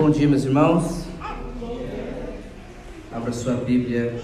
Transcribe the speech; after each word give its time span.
Bom 0.00 0.08
dia, 0.08 0.26
meus 0.26 0.44
irmãos. 0.46 1.04
Abra 3.12 3.34
sua 3.34 3.52
Bíblia. 3.56 4.18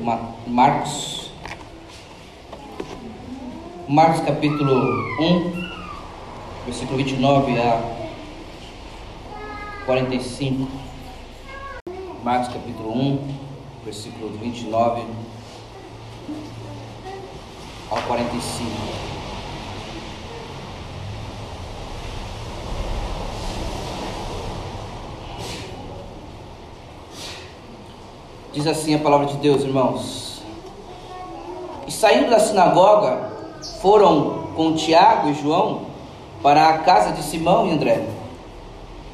Ma- 0.00 0.34
Marcos. 0.44 1.30
Marcos 3.86 4.22
capítulo 4.22 4.74
1, 5.20 5.52
versículo 6.66 6.96
29 6.96 7.56
a 7.60 7.80
45. 9.86 10.68
Marcos 12.24 12.52
capítulo 12.52 12.92
1, 12.92 13.34
versículo 13.84 14.30
29 14.36 15.04
ao 17.88 18.02
45. 18.02 19.11
Diz 28.52 28.66
assim 28.66 28.94
a 28.94 28.98
palavra 28.98 29.26
de 29.26 29.36
Deus, 29.36 29.62
irmãos. 29.62 30.42
E 31.86 31.90
saindo 31.90 32.28
da 32.28 32.38
sinagoga, 32.38 33.32
foram 33.80 34.48
com 34.54 34.74
Tiago 34.74 35.30
e 35.30 35.34
João 35.34 35.86
para 36.42 36.68
a 36.68 36.78
casa 36.78 37.12
de 37.12 37.22
Simão 37.22 37.66
e 37.66 37.70
André. 37.70 38.04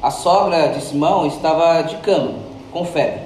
A 0.01 0.11
sogra 0.11 0.67
de 0.67 0.81
Simão 0.81 1.25
estava 1.25 1.83
de 1.83 1.95
cama, 1.97 2.33
com 2.73 2.83
febre. 2.83 3.21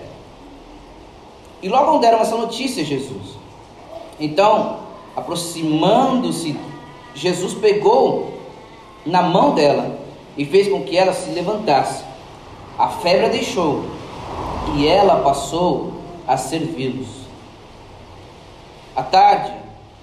E 1.64 1.68
logo 1.68 1.98
deram 1.98 2.20
essa 2.20 2.38
notícia 2.38 2.84
a 2.84 2.86
Jesus. 2.86 3.38
Então, 4.20 4.78
aproximando-se, 5.16 6.56
Jesus 7.16 7.56
pegou 7.56 8.34
na 9.04 9.24
mão 9.24 9.56
dela 9.56 9.98
e 10.38 10.46
fez 10.46 10.68
com 10.68 10.84
que 10.84 10.96
ela 10.96 11.14
se 11.14 11.32
levantasse. 11.32 12.04
A 12.78 12.90
febre 12.90 13.26
a 13.26 13.30
deixou 13.30 13.84
e 14.76 14.88
ela 14.88 15.22
passou 15.22 15.93
a 16.28 16.38
servi-los. 16.38 17.08
À 18.96 19.04
tarde, 19.04 19.54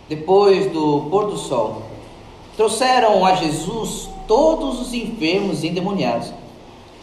depois 0.09 0.71
do 0.73 1.07
pôr 1.11 1.27
do 1.27 1.37
sol, 1.37 1.83
trouxeram 2.57 3.25
a 3.25 3.35
Jesus 3.35 4.11
todos 4.27 4.81
os 4.81 4.93
enfermos 4.93 5.63
e 5.63 5.69
endemoniados. 5.69 6.33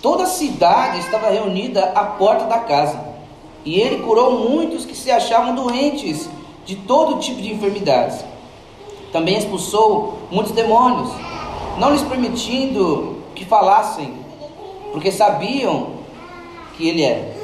Toda 0.01 0.23
a 0.23 0.27
cidade 0.27 0.99
estava 0.99 1.29
reunida 1.29 1.91
à 1.95 2.03
porta 2.03 2.45
da 2.45 2.59
casa, 2.59 2.99
e 3.63 3.79
ele 3.79 4.03
curou 4.03 4.49
muitos 4.49 4.85
que 4.85 4.95
se 4.95 5.09
achavam 5.09 5.55
doentes 5.55 6.29
de 6.65 6.75
todo 6.75 7.19
tipo 7.19 7.41
de 7.41 7.53
enfermidades. 7.53 8.23
Também 9.11 9.37
expulsou 9.37 10.19
muitos 10.29 10.51
demônios, 10.51 11.09
não 11.79 11.91
lhes 11.91 12.01
permitindo 12.01 13.23
que 13.33 13.45
falassem, 13.45 14.13
porque 14.91 15.11
sabiam 15.11 15.91
que 16.75 16.87
ele 16.87 17.03
era. 17.03 17.36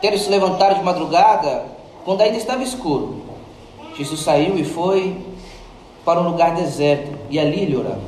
Tendo 0.00 0.18
se 0.18 0.30
levantado 0.30 0.76
de 0.76 0.84
madrugada, 0.84 1.64
quando 2.04 2.20
ainda 2.20 2.36
estava 2.36 2.62
escuro, 2.62 3.22
Jesus 3.96 4.20
saiu 4.20 4.56
e 4.56 4.64
foi 4.64 5.16
para 6.04 6.20
um 6.20 6.30
lugar 6.30 6.54
deserto, 6.54 7.18
e 7.28 7.38
ali 7.38 7.62
ele 7.62 7.76
orava. 7.76 8.00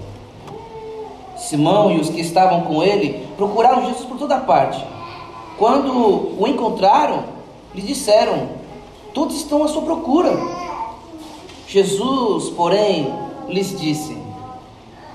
Simão 1.37 1.91
e 1.91 1.99
os 1.99 2.09
que 2.09 2.21
estavam 2.21 2.63
com 2.63 2.83
ele 2.83 3.27
procuraram 3.37 3.87
Jesus 3.87 4.05
por 4.05 4.19
toda 4.19 4.39
parte. 4.39 4.83
Quando 5.59 6.41
o 6.41 6.47
encontraram, 6.47 7.25
lhe 7.75 7.83
disseram: 7.83 8.49
Todos 9.13 9.37
estão 9.37 9.65
à 9.65 9.69
sua 9.69 9.83
procura. 9.83 10.33
Jesus, 11.67 12.51
porém, 12.51 13.13
lhes 13.49 13.79
disse: 13.79 14.17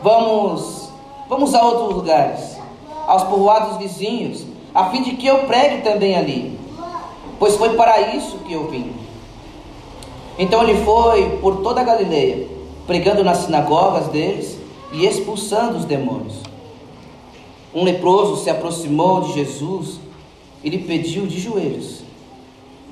Vamos, 0.04 0.90
vamos 1.30 1.56
a 1.56 1.64
outros 1.64 1.96
lugares, 1.96 2.60
aos 3.08 3.24
povoados 3.24 3.78
vizinhos, 3.78 4.46
a 4.74 4.90
fim 4.90 5.02
de 5.02 5.12
que 5.16 5.26
eu 5.26 5.40
pregue 5.46 5.82
também 5.82 6.16
ali, 6.16 6.60
pois 7.40 7.56
foi 7.56 7.76
para 7.76 8.16
isso 8.16 8.38
que 8.40 8.54
eu 8.54 8.68
vim. 8.68 8.94
Então 10.38 10.64
ele 10.64 10.84
foi 10.84 11.38
por 11.38 11.58
toda 11.58 11.82
a 11.82 11.84
Galileia, 11.84 12.48
pregando 12.86 13.24
nas 13.24 13.40
sinagogas 13.40 14.08
deles 14.08 14.58
e 14.92 15.06
expulsando 15.06 15.78
os 15.78 15.86
demônios. 15.86 16.36
Um 17.74 17.84
leproso 17.84 18.44
se 18.44 18.50
aproximou 18.50 19.22
de 19.22 19.34
Jesus 19.34 20.00
e 20.64 20.70
lhe 20.70 20.80
pediu 20.80 21.26
de 21.26 21.40
joelhos: 21.40 22.04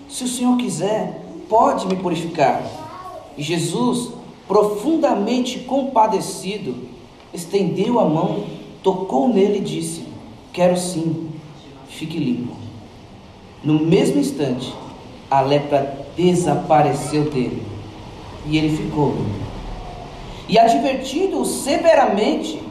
Se 0.10 0.24
o 0.24 0.28
Senhor 0.28 0.58
quiser, 0.58 1.22
pode 1.50 1.88
me 1.88 1.96
purificar. 1.96 2.64
E 3.38 3.44
Jesus, 3.44 4.10
profundamente 4.48 5.60
compadecido, 5.60 6.76
estendeu 7.34 8.00
a 8.00 8.06
mão, 8.06 8.44
tocou 8.82 9.28
nele 9.28 9.60
e 9.60 9.62
disse: 9.62 10.04
Quero 10.52 10.78
sim, 10.78 11.30
fique 11.88 12.18
limpo. 12.18 12.63
No 13.64 13.76
mesmo 13.76 14.20
instante, 14.20 14.74
a 15.32 15.40
lepra 15.40 16.06
desapareceu 16.18 17.24
dele 17.30 17.66
e 18.46 18.58
ele 18.58 18.76
ficou. 18.76 19.14
E 20.50 20.60
advertindo-o 20.60 21.46
severamente, 21.46 22.62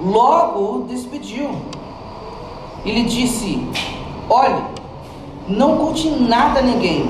logo 0.00 0.78
o 0.78 0.84
despediu. 0.88 1.50
E 2.84 2.90
lhe 2.90 3.04
disse: 3.04 3.64
Olhe, 4.28 4.60
não 5.46 5.76
conte 5.76 6.10
nada 6.10 6.58
a 6.58 6.62
ninguém, 6.62 7.04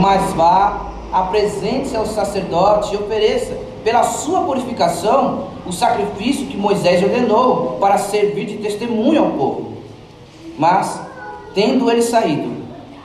mas 0.00 0.32
vá, 0.32 0.90
apresente-se 1.12 1.96
ao 1.96 2.06
sacerdote 2.06 2.94
e 2.94 2.98
ofereça, 2.98 3.56
pela 3.84 4.02
sua 4.02 4.42
purificação, 4.42 5.48
o 5.64 5.72
sacrifício 5.72 6.46
que 6.46 6.56
Moisés 6.56 7.02
ordenou 7.02 7.78
para 7.80 7.98
servir 7.98 8.46
de 8.46 8.56
testemunho 8.58 9.24
ao 9.24 9.30
povo. 9.30 9.74
Mas, 10.58 11.00
tendo 11.54 11.90
ele 11.90 12.02
saído, 12.02 12.59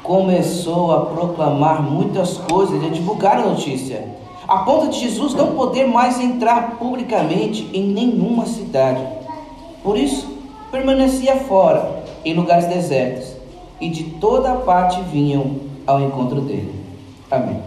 começou 0.05 0.93
a 0.93 1.05
proclamar 1.07 1.81
muitas 1.81 2.37
coisas 2.37 2.81
e 2.81 2.85
a 2.85 2.89
divulgar 2.89 3.37
a 3.37 3.45
notícia, 3.45 4.07
a 4.47 4.59
ponto 4.59 4.89
de 4.89 4.99
Jesus 4.99 5.33
não 5.33 5.55
poder 5.55 5.87
mais 5.87 6.19
entrar 6.19 6.77
publicamente 6.77 7.69
em 7.73 7.87
nenhuma 7.87 8.45
cidade. 8.45 9.05
Por 9.83 9.97
isso, 9.97 10.27
permanecia 10.71 11.35
fora, 11.37 12.03
em 12.23 12.33
lugares 12.33 12.67
desertos, 12.67 13.35
e 13.81 13.89
de 13.89 14.03
toda 14.03 14.55
parte 14.57 15.01
vinham 15.11 15.57
ao 15.85 15.99
encontro 15.99 16.41
dele. 16.41 16.73
Amém. 17.29 17.61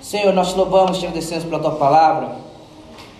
Senhor, 0.00 0.32
nós 0.32 0.52
te 0.52 0.58
louvamos, 0.58 0.98
te 0.98 1.06
agradecemos 1.06 1.44
pela 1.44 1.60
tua 1.60 1.72
palavra 1.72 2.36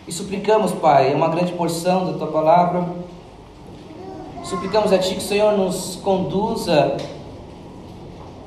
e 0.09 0.13
suplicamos, 0.13 0.73
Pai, 0.73 1.15
uma 1.15 1.29
grande 1.29 1.53
porção 1.53 2.07
da 2.07 2.19
tua 2.19 2.27
palavra. 2.27 2.85
Suplicamos 4.43 4.93
a 4.93 4.99
Ti 4.99 5.15
que 5.15 5.21
o 5.21 5.23
Senhor 5.23 5.57
nos 5.57 5.97
conduza 6.03 6.97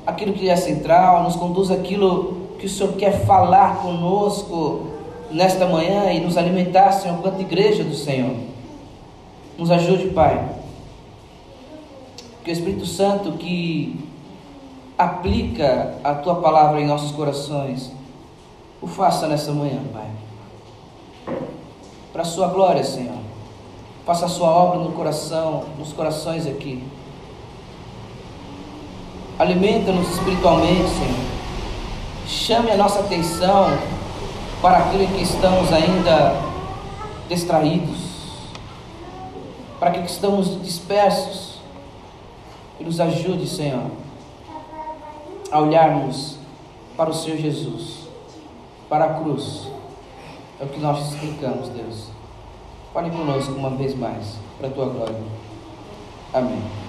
aquilo 0.06 0.32
que 0.32 0.48
é 0.48 0.56
central, 0.56 1.22
nos 1.22 1.36
conduza 1.36 1.74
aquilo 1.74 2.48
que 2.58 2.66
o 2.66 2.68
Senhor 2.68 2.94
quer 2.94 3.24
falar 3.24 3.82
conosco 3.82 4.86
nesta 5.30 5.66
manhã 5.66 6.12
e 6.12 6.20
nos 6.20 6.36
alimentar, 6.36 6.92
Senhor, 6.92 7.18
quanto 7.18 7.40
igreja 7.40 7.82
do 7.82 7.94
Senhor. 7.94 8.36
Nos 9.58 9.70
ajude, 9.70 10.08
Pai. 10.08 10.50
Que 12.42 12.50
o 12.50 12.52
Espírito 12.52 12.86
Santo 12.86 13.32
que 13.32 13.98
aplica 14.96 15.96
a 16.04 16.14
tua 16.14 16.36
palavra 16.36 16.80
em 16.80 16.86
nossos 16.86 17.10
corações, 17.12 17.90
o 18.80 18.86
faça 18.86 19.26
nessa 19.26 19.52
manhã, 19.52 19.80
Pai. 19.92 21.36
Para 22.12 22.22
a 22.22 22.26
sua 22.26 22.48
glória, 22.48 22.84
Senhor. 22.84 23.24
Faça 24.06 24.26
a 24.26 24.28
sua 24.28 24.50
obra 24.50 24.78
no 24.78 24.92
coração, 24.92 25.64
nos 25.78 25.92
corações 25.92 26.46
aqui. 26.46 26.84
Alimenta-nos 29.38 30.08
espiritualmente, 30.10 30.88
Senhor. 30.90 31.24
Chame 32.26 32.70
a 32.70 32.76
nossa 32.76 33.00
atenção 33.00 33.76
para 34.62 34.78
aquilo 34.78 35.06
que 35.08 35.22
estamos 35.22 35.72
ainda 35.72 36.40
distraídos, 37.28 37.98
para 39.78 39.90
aquilo 39.90 40.04
que 40.04 40.10
estamos 40.10 40.62
dispersos. 40.62 41.54
E 42.78 42.84
nos 42.84 42.98
ajude, 42.98 43.46
Senhor, 43.46 43.90
a 45.50 45.60
olharmos 45.60 46.36
para 46.96 47.10
o 47.10 47.14
Senhor 47.14 47.38
Jesus, 47.38 48.08
para 48.88 49.04
a 49.04 49.14
cruz. 49.14 49.68
É 50.60 50.64
o 50.64 50.68
que 50.68 50.80
nós 50.80 51.12
explicamos, 51.12 51.68
Deus. 51.68 52.08
Fale 52.92 53.10
conosco 53.10 53.52
uma 53.52 53.70
vez 53.70 53.96
mais, 53.96 54.36
para 54.58 54.68
a 54.68 54.70
tua 54.70 54.86
glória. 54.86 55.16
Amém. 56.32 56.83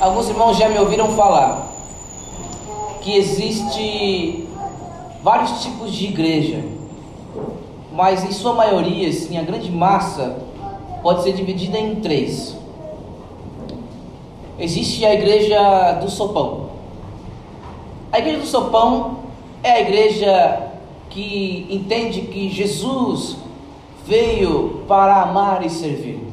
Alguns 0.00 0.30
irmãos 0.30 0.56
já 0.56 0.66
me 0.66 0.78
ouviram 0.78 1.08
falar 1.08 1.68
que 3.02 3.14
existe 3.18 4.48
vários 5.22 5.62
tipos 5.62 5.92
de 5.92 6.06
igreja, 6.06 6.64
mas 7.92 8.24
em 8.24 8.32
sua 8.32 8.54
maioria, 8.54 9.10
assim, 9.10 9.36
a 9.36 9.42
grande 9.42 9.70
massa 9.70 10.38
pode 11.02 11.22
ser 11.22 11.34
dividida 11.34 11.78
em 11.78 11.96
três. 11.96 12.56
Existe 14.58 15.04
a 15.04 15.12
igreja 15.12 15.92
do 16.00 16.10
sopão. 16.10 16.70
A 18.10 18.20
igreja 18.20 18.38
do 18.38 18.46
sopão 18.46 19.18
é 19.62 19.70
a 19.70 19.80
igreja 19.82 20.70
que 21.10 21.66
entende 21.68 22.22
que 22.22 22.48
Jesus 22.48 23.36
veio 24.06 24.82
para 24.88 25.20
amar 25.20 25.62
e 25.62 25.68
servir. 25.68 26.29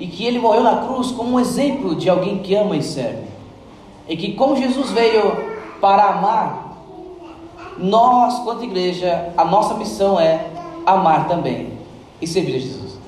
E 0.00 0.08
que 0.08 0.24
ele 0.24 0.40
morreu 0.40 0.64
na 0.64 0.86
cruz 0.86 1.12
como 1.12 1.34
um 1.34 1.40
exemplo 1.40 1.94
de 1.94 2.10
alguém 2.10 2.38
que 2.38 2.54
ama 2.54 2.76
e 2.76 2.82
serve. 2.82 3.22
E 4.08 4.16
que 4.16 4.32
como 4.32 4.56
Jesus 4.56 4.90
veio 4.90 5.30
para 5.80 6.06
amar, 6.06 6.76
nós, 7.78 8.40
quanto 8.40 8.64
igreja, 8.64 9.32
a 9.36 9.44
nossa 9.44 9.74
missão 9.74 10.18
é 10.18 10.46
amar 10.84 11.28
também 11.28 11.74
e 12.20 12.26
servir 12.26 12.56
a 12.56 12.58
Jesus. 12.58 12.98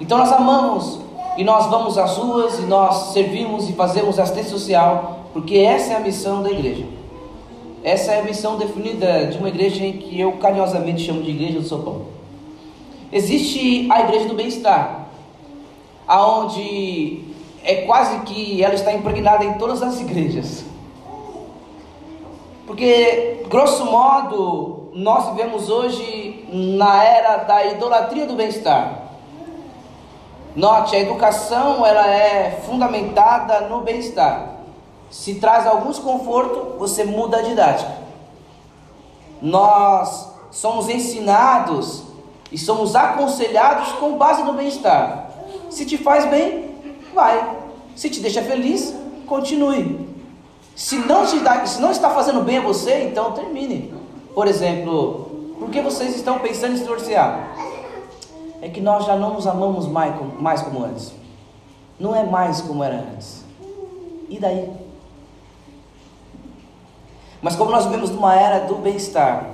Então 0.00 0.18
nós 0.18 0.30
amamos 0.30 1.00
e 1.36 1.44
nós 1.44 1.66
vamos 1.66 1.98
às 1.98 2.16
ruas 2.16 2.58
e 2.58 2.62
nós 2.62 3.12
servimos 3.12 3.68
e 3.68 3.72
fazemos 3.72 4.18
assistência 4.18 4.50
social, 4.50 5.26
porque 5.32 5.56
essa 5.56 5.94
é 5.94 5.96
a 5.96 6.00
missão 6.00 6.42
da 6.42 6.50
igreja. 6.50 6.84
Essa 7.82 8.12
é 8.12 8.20
a 8.20 8.24
missão 8.24 8.58
definida 8.58 9.26
de 9.26 9.38
uma 9.38 9.48
igreja 9.48 9.84
em 9.84 9.94
que 9.94 10.20
eu 10.20 10.32
carinhosamente 10.32 11.02
chamo 11.02 11.20
de 11.22 11.30
Igreja 11.30 11.58
do 11.58 11.66
São 11.66 11.82
Paulo. 11.82 12.06
Existe 13.10 13.88
a 13.90 14.00
igreja 14.02 14.28
do 14.28 14.34
bem-estar, 14.34 15.08
aonde 16.06 17.24
é 17.64 17.82
quase 17.86 18.20
que 18.20 18.62
ela 18.62 18.74
está 18.74 18.92
impregnada 18.92 19.44
em 19.44 19.54
todas 19.54 19.82
as 19.82 20.00
igrejas. 20.00 20.64
Porque, 22.66 23.44
grosso 23.48 23.84
modo, 23.86 24.90
nós 24.94 25.30
vivemos 25.30 25.68
hoje 25.68 26.46
na 26.52 27.02
era 27.02 27.36
da 27.38 27.66
idolatria 27.66 28.26
do 28.26 28.34
bem-estar. 28.34 29.02
Note, 30.54 30.94
a 30.94 30.98
educação 30.98 31.84
ela 31.84 32.06
é 32.06 32.62
fundamentada 32.66 33.68
no 33.68 33.80
bem-estar. 33.80 34.50
Se 35.10 35.36
traz 35.36 35.66
alguns 35.66 35.98
confortos, 35.98 36.78
você 36.78 37.04
muda 37.04 37.38
a 37.38 37.42
didática. 37.42 37.92
Nós 39.40 40.30
somos 40.50 40.88
ensinados 40.88 42.04
e 42.50 42.58
somos 42.58 42.94
aconselhados 42.94 43.92
com 43.92 44.18
base 44.18 44.42
no 44.42 44.52
bem-estar. 44.52 45.21
Se 45.72 45.86
te 45.86 45.96
faz 45.96 46.26
bem, 46.26 46.70
vai. 47.14 47.56
Se 47.96 48.10
te 48.10 48.20
deixa 48.20 48.42
feliz, 48.42 48.94
continue. 49.26 50.06
Se 50.76 50.96
não, 50.96 51.24
te 51.24 51.38
dá, 51.38 51.64
se 51.64 51.80
não 51.80 51.90
está 51.90 52.10
fazendo 52.10 52.42
bem 52.42 52.58
a 52.58 52.60
você, 52.60 53.04
então 53.04 53.32
termine. 53.32 53.92
Por 54.34 54.46
exemplo, 54.46 55.54
por 55.58 55.70
que 55.70 55.80
vocês 55.80 56.14
estão 56.14 56.38
pensando 56.40 56.74
em 56.74 56.76
se 56.76 56.82
divorciar? 56.82 57.56
É 58.60 58.68
que 58.68 58.82
nós 58.82 59.06
já 59.06 59.16
não 59.16 59.32
nos 59.32 59.46
amamos 59.46 59.88
mais, 59.88 60.14
mais 60.38 60.60
como 60.60 60.84
antes. 60.84 61.10
Não 61.98 62.14
é 62.14 62.22
mais 62.22 62.60
como 62.60 62.84
era 62.84 62.96
antes. 62.96 63.42
E 64.28 64.38
daí? 64.38 64.70
Mas 67.40 67.56
como 67.56 67.70
nós 67.70 67.86
vivemos 67.86 68.10
numa 68.10 68.38
era 68.38 68.66
do 68.66 68.74
bem-estar, 68.74 69.46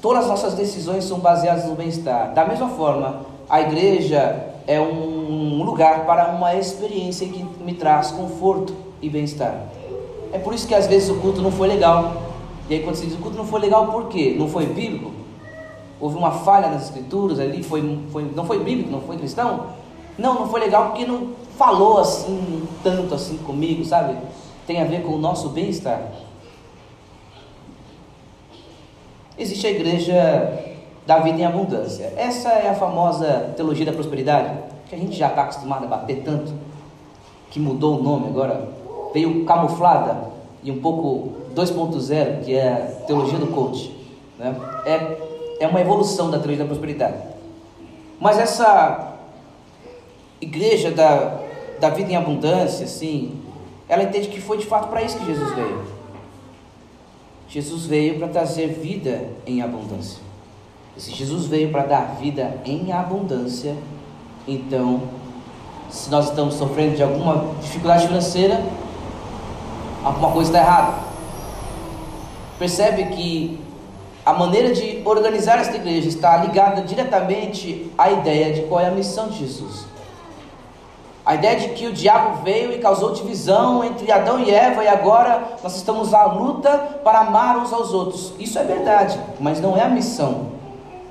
todas 0.00 0.22
as 0.22 0.30
nossas 0.30 0.54
decisões 0.54 1.04
são 1.04 1.18
baseadas 1.18 1.64
no 1.64 1.74
bem-estar. 1.74 2.32
Da 2.32 2.44
mesma 2.44 2.68
forma, 2.68 3.26
a 3.50 3.60
igreja 3.60 4.47
é 4.68 4.78
um 4.78 5.64
lugar 5.64 6.04
para 6.04 6.28
uma 6.28 6.54
experiência 6.54 7.26
que 7.26 7.42
me 7.64 7.72
traz 7.72 8.10
conforto 8.10 8.76
e 9.00 9.08
bem-estar. 9.08 9.62
É 10.30 10.38
por 10.38 10.52
isso 10.52 10.68
que 10.68 10.74
às 10.74 10.86
vezes 10.86 11.08
o 11.08 11.14
culto 11.20 11.40
não 11.40 11.50
foi 11.50 11.68
legal. 11.68 12.22
E 12.68 12.74
aí 12.74 12.82
quando 12.82 12.96
se 12.96 13.06
diz 13.06 13.14
o 13.14 13.18
culto 13.18 13.38
não 13.38 13.46
foi 13.46 13.60
legal, 13.60 13.90
por 13.90 14.08
quê? 14.08 14.36
Não 14.38 14.46
foi 14.46 14.66
bíblico? 14.66 15.10
Houve 15.98 16.18
uma 16.18 16.30
falha 16.30 16.68
nas 16.68 16.84
escrituras 16.84 17.40
ali, 17.40 17.62
foi, 17.62 17.98
foi, 18.12 18.30
não 18.36 18.44
foi 18.44 18.62
bíblico, 18.62 18.90
não 18.90 19.00
foi 19.00 19.16
cristão? 19.16 19.68
Não, 20.18 20.34
não 20.34 20.48
foi 20.50 20.60
legal 20.60 20.90
porque 20.90 21.06
não 21.06 21.30
falou 21.56 21.98
assim, 21.98 22.68
tanto 22.84 23.14
assim 23.14 23.38
comigo, 23.38 23.82
sabe? 23.86 24.18
Tem 24.66 24.82
a 24.82 24.84
ver 24.84 25.02
com 25.02 25.12
o 25.12 25.18
nosso 25.18 25.48
bem-estar. 25.48 26.12
Existe 29.38 29.66
a 29.66 29.70
igreja 29.70 30.67
da 31.08 31.20
vida 31.20 31.40
em 31.40 31.44
abundância. 31.46 32.12
Essa 32.18 32.50
é 32.50 32.68
a 32.68 32.74
famosa 32.74 33.54
teologia 33.56 33.86
da 33.86 33.92
prosperidade, 33.92 34.58
que 34.90 34.94
a 34.94 34.98
gente 34.98 35.16
já 35.16 35.28
está 35.28 35.44
acostumado 35.44 35.84
a 35.84 35.88
bater 35.88 36.22
tanto, 36.22 36.52
que 37.50 37.58
mudou 37.58 37.98
o 37.98 38.02
nome 38.02 38.26
agora, 38.28 38.68
veio 39.14 39.46
camuflada 39.46 40.28
e 40.62 40.70
um 40.70 40.82
pouco 40.82 41.32
2.0, 41.54 42.44
que 42.44 42.54
é 42.54 42.72
a 42.72 43.06
teologia 43.06 43.38
do 43.38 43.46
coach. 43.46 43.90
Né? 44.38 44.54
É, 44.84 45.64
é 45.64 45.66
uma 45.66 45.80
evolução 45.80 46.30
da 46.30 46.36
teologia 46.36 46.64
da 46.64 46.68
prosperidade. 46.68 47.16
Mas 48.20 48.38
essa 48.38 49.14
igreja 50.42 50.90
da, 50.90 51.40
da 51.80 51.88
vida 51.88 52.12
em 52.12 52.16
abundância, 52.16 52.84
assim, 52.84 53.40
ela 53.88 54.02
entende 54.02 54.28
que 54.28 54.42
foi 54.42 54.58
de 54.58 54.66
fato 54.66 54.88
para 54.88 55.02
isso 55.02 55.18
que 55.18 55.24
Jesus 55.24 55.54
veio. 55.54 55.84
Jesus 57.48 57.86
veio 57.86 58.18
para 58.18 58.28
trazer 58.28 58.66
vida 58.66 59.30
em 59.46 59.62
abundância. 59.62 60.27
E 60.98 61.00
se 61.00 61.14
Jesus 61.14 61.46
veio 61.46 61.70
para 61.70 61.84
dar 61.84 62.16
vida 62.20 62.60
em 62.64 62.90
abundância, 62.90 63.76
então, 64.48 65.02
se 65.88 66.10
nós 66.10 66.28
estamos 66.28 66.54
sofrendo 66.54 66.96
de 66.96 67.04
alguma 67.04 67.54
dificuldade 67.62 68.08
financeira, 68.08 68.60
alguma 70.02 70.32
coisa 70.32 70.50
está 70.50 70.58
errada. 70.58 70.94
Percebe 72.58 73.14
que 73.14 73.60
a 74.26 74.32
maneira 74.32 74.74
de 74.74 75.00
organizar 75.04 75.60
esta 75.60 75.76
igreja 75.76 76.08
está 76.08 76.36
ligada 76.38 76.82
diretamente 76.82 77.92
à 77.96 78.10
ideia 78.10 78.52
de 78.52 78.62
qual 78.62 78.80
é 78.80 78.88
a 78.88 78.90
missão 78.90 79.28
de 79.28 79.38
Jesus. 79.38 79.86
A 81.24 81.36
ideia 81.36 81.60
de 81.60 81.68
que 81.74 81.86
o 81.86 81.92
diabo 81.92 82.42
veio 82.42 82.72
e 82.72 82.78
causou 82.78 83.12
divisão 83.12 83.84
entre 83.84 84.10
Adão 84.10 84.40
e 84.40 84.50
Eva 84.50 84.82
e 84.82 84.88
agora 84.88 85.58
nós 85.62 85.76
estamos 85.76 86.12
à 86.12 86.24
luta 86.24 86.76
para 87.04 87.20
amar 87.20 87.56
uns 87.56 87.72
aos 87.72 87.94
outros. 87.94 88.32
Isso 88.36 88.58
é 88.58 88.64
verdade, 88.64 89.16
mas 89.38 89.60
não 89.60 89.76
é 89.76 89.82
a 89.82 89.88
missão 89.88 90.57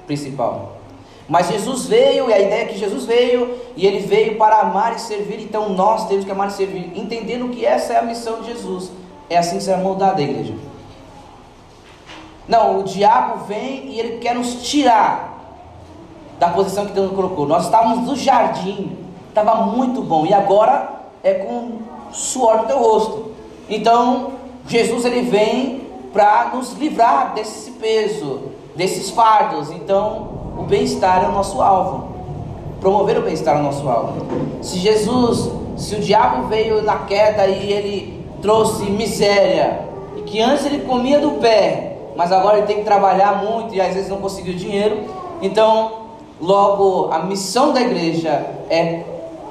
principal. 0.08 0.78
Mas 1.28 1.50
Jesus 1.50 1.86
veio, 1.86 2.30
e 2.30 2.34
a 2.34 2.40
ideia 2.40 2.64
é 2.64 2.66
que 2.66 2.78
Jesus 2.78 3.06
veio, 3.06 3.56
e 3.76 3.86
ele 3.86 4.00
veio 4.00 4.38
para 4.38 4.62
amar 4.62 4.96
e 4.96 5.00
servir, 5.00 5.42
então 5.42 5.70
nós 5.70 6.08
temos 6.08 6.24
que 6.24 6.32
amar 6.32 6.48
e 6.48 6.54
servir, 6.54 6.94
entendendo 6.96 7.50
que 7.50 7.66
essa 7.66 7.94
é 7.94 7.98
a 7.98 8.02
missão 8.02 8.42
de 8.42 8.48
Jesus. 8.48 8.92
É 9.30 9.38
assim 9.38 9.58
que 9.58 9.64
será 9.64 9.78
moldada 9.78 10.20
a 10.20 10.24
igreja. 10.24 10.56
Não, 12.48 12.80
o 12.80 12.84
diabo 12.84 13.44
vem 13.46 13.90
e 13.90 14.00
ele 14.00 14.20
quer 14.20 14.34
nos 14.34 14.70
tirar 14.70 15.38
da 16.40 16.48
posição 16.50 16.86
que 16.86 16.94
Deus 16.94 17.08
nos 17.08 17.16
colocou. 17.16 17.46
Nós 17.46 17.66
estávamos 17.66 18.08
no 18.08 18.16
jardim, 18.16 18.98
estava 19.28 19.66
muito 19.66 20.02
bom, 20.02 20.26
e 20.26 20.34
agora 20.34 21.02
é 21.22 21.34
com 21.34 21.80
suor 22.14 22.60
no 22.60 22.68
teu 22.68 22.80
rosto. 22.80 23.34
Então, 23.70 24.32
Jesus 24.66 25.04
ele 25.04 25.24
vem 25.24 25.88
para 26.14 26.52
nos 26.54 26.72
livrar 26.74 27.34
desse 27.34 27.72
peso, 27.72 28.44
desses 28.78 29.10
fardos. 29.10 29.72
Então, 29.72 30.30
o 30.58 30.64
bem-estar 30.64 31.26
é 31.26 31.28
o 31.28 31.32
nosso 31.32 31.62
alvo. 31.62 32.16
Promover 32.80 33.18
o 33.18 33.24
bem-estar 33.24 33.58
é 33.58 33.60
o 33.60 33.64
nosso 33.64 33.90
alvo. 33.90 34.26
Se 34.62 34.78
Jesus, 34.78 35.52
se 35.76 35.96
o 35.96 36.00
diabo 36.00 36.48
veio 36.48 36.84
na 36.84 37.00
queda 37.00 37.48
e 37.48 37.74
ele 37.74 38.26
trouxe 38.42 38.84
miséria, 38.84 39.82
e 40.16 40.22
que 40.22 40.40
antes 40.40 40.66
ele 40.66 40.86
comia 40.86 41.20
do 41.20 41.32
pé, 41.42 41.98
mas 42.16 42.32
agora 42.32 42.60
ele 42.60 42.68
tem 42.68 42.78
que 42.78 42.84
trabalhar 42.84 43.44
muito 43.44 43.74
e 43.74 43.82
às 43.82 43.94
vezes 43.94 44.10
não 44.10 44.18
conseguiu 44.18 44.54
dinheiro, 44.54 45.06
então, 45.42 45.92
logo, 46.40 47.12
a 47.12 47.20
missão 47.20 47.74
da 47.74 47.82
igreja 47.82 48.46
é, 48.70 49.04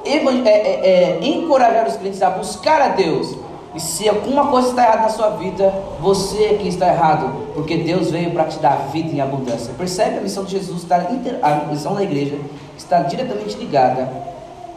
é, 0.05 0.15
é, 0.45 1.19
é 1.19 1.19
encorajar 1.21 1.85
os 1.85 1.97
crentes 1.97 2.21
a 2.21 2.29
buscar 2.29 2.81
a 2.81 2.87
Deus 2.89 3.35
e 3.77 3.79
se 3.79 4.09
alguma 4.09 4.47
coisa 4.47 4.69
está 4.69 4.81
errada 4.81 5.03
na 5.03 5.09
sua 5.09 5.29
vida, 5.37 5.71
você 5.99 6.45
é 6.45 6.57
que 6.57 6.67
está 6.67 6.87
errado, 6.87 7.53
porque 7.53 7.77
Deus 7.77 8.09
veio 8.09 8.31
para 8.31 8.45
te 8.45 8.57
dar 8.57 8.87
vida 8.91 9.09
em 9.09 9.21
abundância. 9.21 9.71
Percebe 9.77 10.17
a 10.17 10.21
missão 10.21 10.43
de 10.45 10.57
Jesus, 10.57 10.81
está, 10.81 10.95
a 11.43 11.65
missão 11.67 11.93
da 11.93 12.01
igreja 12.01 12.39
está 12.75 13.03
diretamente 13.03 13.55
ligada 13.55 14.11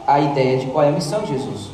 à 0.05 0.19
ideia 0.19 0.59
de 0.59 0.67
qual 0.67 0.85
é 0.85 0.89
a 0.89 0.91
missão 0.91 1.23
de 1.23 1.29
Jesus. 1.29 1.71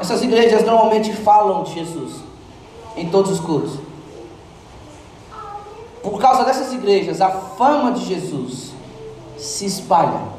Essas 0.00 0.22
igrejas 0.22 0.64
normalmente 0.64 1.12
falam 1.12 1.64
de 1.64 1.74
Jesus 1.74 2.14
em 2.96 3.10
todos 3.10 3.32
os 3.32 3.40
cultos. 3.40 3.78
Por 6.02 6.18
causa 6.18 6.44
dessas 6.44 6.72
igrejas, 6.72 7.20
a 7.20 7.28
fama 7.28 7.92
de 7.92 8.06
Jesus 8.06 8.70
se 9.36 9.66
espalha. 9.66 10.37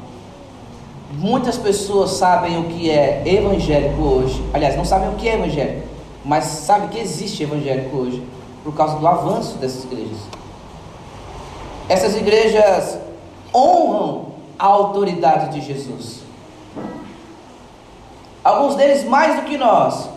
Muitas 1.12 1.58
pessoas 1.58 2.12
sabem 2.12 2.58
o 2.58 2.64
que 2.64 2.88
é 2.88 3.22
evangélico 3.26 4.00
hoje. 4.00 4.42
Aliás, 4.54 4.76
não 4.76 4.84
sabem 4.84 5.08
o 5.08 5.14
que 5.14 5.28
é 5.28 5.34
evangélico, 5.34 5.88
mas 6.24 6.44
sabem 6.44 6.88
que 6.88 7.00
existe 7.00 7.42
evangélico 7.42 7.96
hoje 7.96 8.22
por 8.62 8.72
causa 8.74 8.96
do 8.96 9.06
avanço 9.06 9.58
dessas 9.58 9.84
igrejas. 9.84 10.18
Essas 11.88 12.16
igrejas 12.16 12.98
honram 13.52 14.26
a 14.56 14.66
autoridade 14.66 15.58
de 15.58 15.66
Jesus. 15.66 16.20
Alguns 18.44 18.76
deles 18.76 19.04
mais 19.04 19.36
do 19.36 19.42
que 19.42 19.58
nós, 19.58 20.08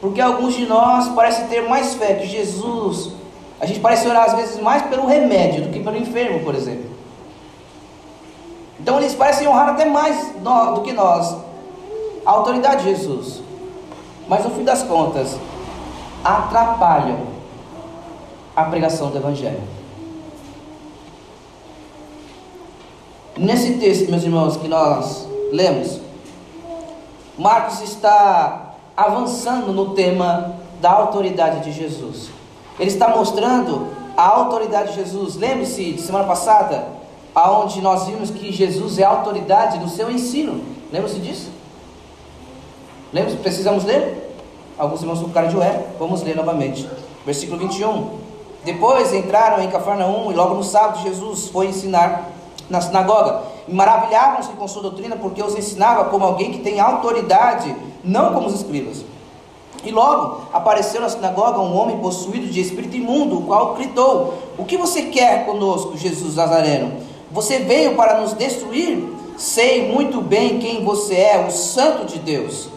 porque 0.00 0.20
alguns 0.20 0.54
de 0.54 0.64
nós 0.64 1.08
parecem 1.08 1.48
ter 1.48 1.68
mais 1.68 1.94
fé 1.94 2.14
que 2.14 2.26
Jesus. 2.26 3.10
A 3.60 3.66
gente 3.66 3.80
parece 3.80 4.06
orar 4.06 4.26
às 4.26 4.34
vezes 4.34 4.60
mais 4.62 4.82
pelo 4.82 5.06
remédio 5.06 5.64
do 5.64 5.70
que 5.70 5.80
pelo 5.80 5.96
enfermo, 5.96 6.40
por 6.44 6.54
exemplo. 6.54 6.99
Então 8.80 8.98
eles 8.98 9.14
parecem 9.14 9.46
honrar 9.46 9.70
até 9.70 9.84
mais 9.84 10.32
do 10.74 10.80
que 10.82 10.92
nós 10.92 11.36
a 12.24 12.30
autoridade 12.30 12.84
de 12.84 12.90
Jesus. 12.90 13.42
Mas 14.26 14.44
no 14.44 14.50
fim 14.50 14.64
das 14.64 14.82
contas, 14.82 15.36
atrapalham 16.24 17.18
a 18.54 18.64
pregação 18.64 19.10
do 19.10 19.18
Evangelho. 19.18 19.62
Nesse 23.36 23.74
texto, 23.74 24.10
meus 24.10 24.22
irmãos, 24.22 24.56
que 24.56 24.68
nós 24.68 25.26
lemos, 25.52 26.00
Marcos 27.38 27.80
está 27.80 28.74
avançando 28.96 29.72
no 29.72 29.94
tema 29.94 30.56
da 30.80 30.90
autoridade 30.90 31.60
de 31.60 31.72
Jesus. 31.72 32.30
Ele 32.78 32.90
está 32.90 33.08
mostrando 33.08 33.88
a 34.16 34.26
autoridade 34.26 34.90
de 34.90 34.96
Jesus. 34.96 35.36
Lembre-se 35.36 35.92
de 35.92 36.02
semana 36.02 36.24
passada, 36.24 36.99
aonde 37.34 37.80
nós 37.80 38.06
vimos 38.06 38.30
que 38.30 38.52
Jesus 38.52 38.98
é 38.98 39.04
autoridade 39.04 39.78
no 39.78 39.88
seu 39.88 40.10
ensino. 40.10 40.64
Lembra-se 40.92 41.18
disso? 41.18 41.50
Lembra? 43.12 43.34
Precisamos 43.36 43.84
ler? 43.84 44.34
Alguns 44.78 45.02
irmãos 45.02 45.32
cara 45.32 45.48
de 45.48 45.56
ué. 45.56 45.86
Vamos 45.98 46.22
ler 46.22 46.36
novamente. 46.36 46.88
Versículo 47.24 47.58
21. 47.58 48.18
Depois 48.64 49.12
entraram 49.12 49.62
em 49.62 49.70
Cafarnaum 49.70 50.30
e 50.30 50.34
logo 50.34 50.54
no 50.54 50.62
sábado 50.62 51.02
Jesus 51.02 51.48
foi 51.48 51.66
ensinar 51.66 52.30
na 52.68 52.80
sinagoga. 52.80 53.42
E 53.66 53.74
maravilhavam-se 53.74 54.50
com 54.52 54.68
sua 54.68 54.82
doutrina 54.82 55.16
porque 55.16 55.42
os 55.42 55.56
ensinava 55.56 56.06
como 56.06 56.24
alguém 56.24 56.52
que 56.52 56.60
tem 56.60 56.80
autoridade, 56.80 57.74
não 58.04 58.32
como 58.32 58.46
os 58.46 58.54
escribas. 58.54 59.04
E 59.82 59.90
logo 59.90 60.42
apareceu 60.52 61.00
na 61.00 61.08
sinagoga 61.08 61.58
um 61.58 61.74
homem 61.76 61.98
possuído 61.98 62.46
de 62.48 62.60
espírito 62.60 62.96
imundo, 62.96 63.38
o 63.38 63.42
qual 63.42 63.74
gritou: 63.74 64.34
O 64.58 64.64
que 64.64 64.76
você 64.76 65.02
quer 65.02 65.46
conosco, 65.46 65.96
Jesus 65.96 66.36
Nazareno? 66.36 67.09
Você 67.30 67.60
veio 67.60 67.94
para 67.94 68.20
nos 68.20 68.32
destruir? 68.34 69.04
Sei 69.36 69.90
muito 69.90 70.20
bem 70.20 70.58
quem 70.58 70.84
você 70.84 71.14
é, 71.14 71.46
o 71.46 71.50
Santo 71.50 72.04
de 72.04 72.18
Deus. 72.18 72.68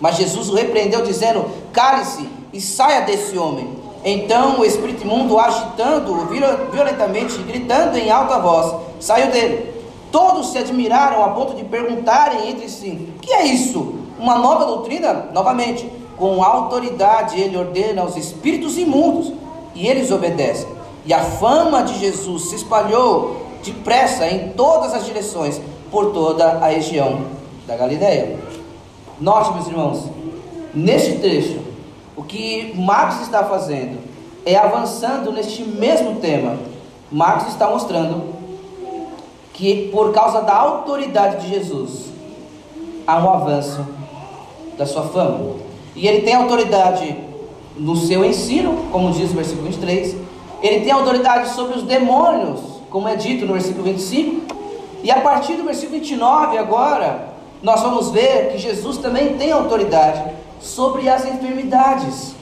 Mas 0.00 0.16
Jesus 0.16 0.48
o 0.50 0.54
repreendeu, 0.54 1.02
dizendo: 1.02 1.46
Cale-se 1.72 2.28
e 2.52 2.60
saia 2.60 3.00
desse 3.00 3.36
homem. 3.36 3.68
Então 4.04 4.60
o 4.60 4.64
espírito 4.64 5.02
imundo, 5.02 5.38
agitando-o 5.38 6.26
violentamente, 6.70 7.38
gritando 7.38 7.96
em 7.96 8.10
alta 8.10 8.38
voz, 8.38 8.74
saiu 9.00 9.30
dele. 9.30 9.72
Todos 10.12 10.52
se 10.52 10.58
admiraram 10.58 11.24
a 11.24 11.28
ponto 11.28 11.54
de 11.54 11.64
perguntarem 11.64 12.50
entre 12.50 12.68
si: 12.68 13.08
Que 13.20 13.32
é 13.32 13.46
isso? 13.46 13.94
Uma 14.18 14.38
nova 14.38 14.66
doutrina? 14.66 15.30
Novamente, 15.32 15.90
com 16.16 16.42
autoridade 16.42 17.40
ele 17.40 17.56
ordena 17.56 18.02
aos 18.02 18.16
espíritos 18.16 18.76
imundos 18.76 19.32
e 19.74 19.88
eles 19.88 20.10
obedecem. 20.10 20.68
E 21.06 21.12
a 21.12 21.20
fama 21.20 21.82
de 21.82 21.98
Jesus 21.98 22.50
se 22.50 22.56
espalhou 22.56 23.43
depressa 23.64 24.26
em 24.26 24.50
todas 24.50 24.94
as 24.94 25.06
direções 25.06 25.60
por 25.90 26.12
toda 26.12 26.44
a 26.44 26.68
região 26.68 27.22
da 27.66 27.76
Galileia. 27.76 28.38
Note, 29.20 29.52
meus 29.54 29.66
irmãos, 29.66 30.10
neste 30.74 31.18
trecho, 31.18 31.60
o 32.16 32.22
que 32.22 32.74
Marcos 32.76 33.22
está 33.22 33.44
fazendo 33.44 33.98
é 34.44 34.56
avançando 34.56 35.32
neste 35.32 35.62
mesmo 35.62 36.16
tema. 36.16 36.58
Marcos 37.10 37.48
está 37.48 37.68
mostrando 37.68 38.34
que 39.52 39.88
por 39.90 40.12
causa 40.12 40.42
da 40.42 40.54
autoridade 40.54 41.42
de 41.42 41.54
Jesus 41.54 42.12
há 43.06 43.18
um 43.18 43.30
avanço 43.30 43.86
da 44.76 44.84
sua 44.84 45.04
fama. 45.04 45.54
E 45.94 46.06
ele 46.08 46.22
tem 46.22 46.34
autoridade 46.34 47.16
no 47.76 47.96
seu 47.96 48.24
ensino, 48.24 48.88
como 48.90 49.12
diz 49.12 49.30
o 49.30 49.34
versículo 49.34 49.68
23. 49.68 50.16
Ele 50.62 50.80
tem 50.80 50.92
autoridade 50.92 51.50
sobre 51.50 51.76
os 51.76 51.84
demônios, 51.84 52.60
como 52.94 53.08
é 53.08 53.16
dito 53.16 53.44
no 53.44 53.54
versículo 53.54 53.82
25. 53.82 54.54
E 55.02 55.10
a 55.10 55.20
partir 55.20 55.54
do 55.54 55.64
versículo 55.64 55.98
29 55.98 56.56
agora, 56.56 57.30
nós 57.60 57.82
vamos 57.82 58.12
ver 58.12 58.52
que 58.52 58.58
Jesus 58.58 58.98
também 58.98 59.36
tem 59.36 59.50
autoridade 59.50 60.22
sobre 60.60 61.08
as 61.08 61.24
enfermidades. 61.24 62.36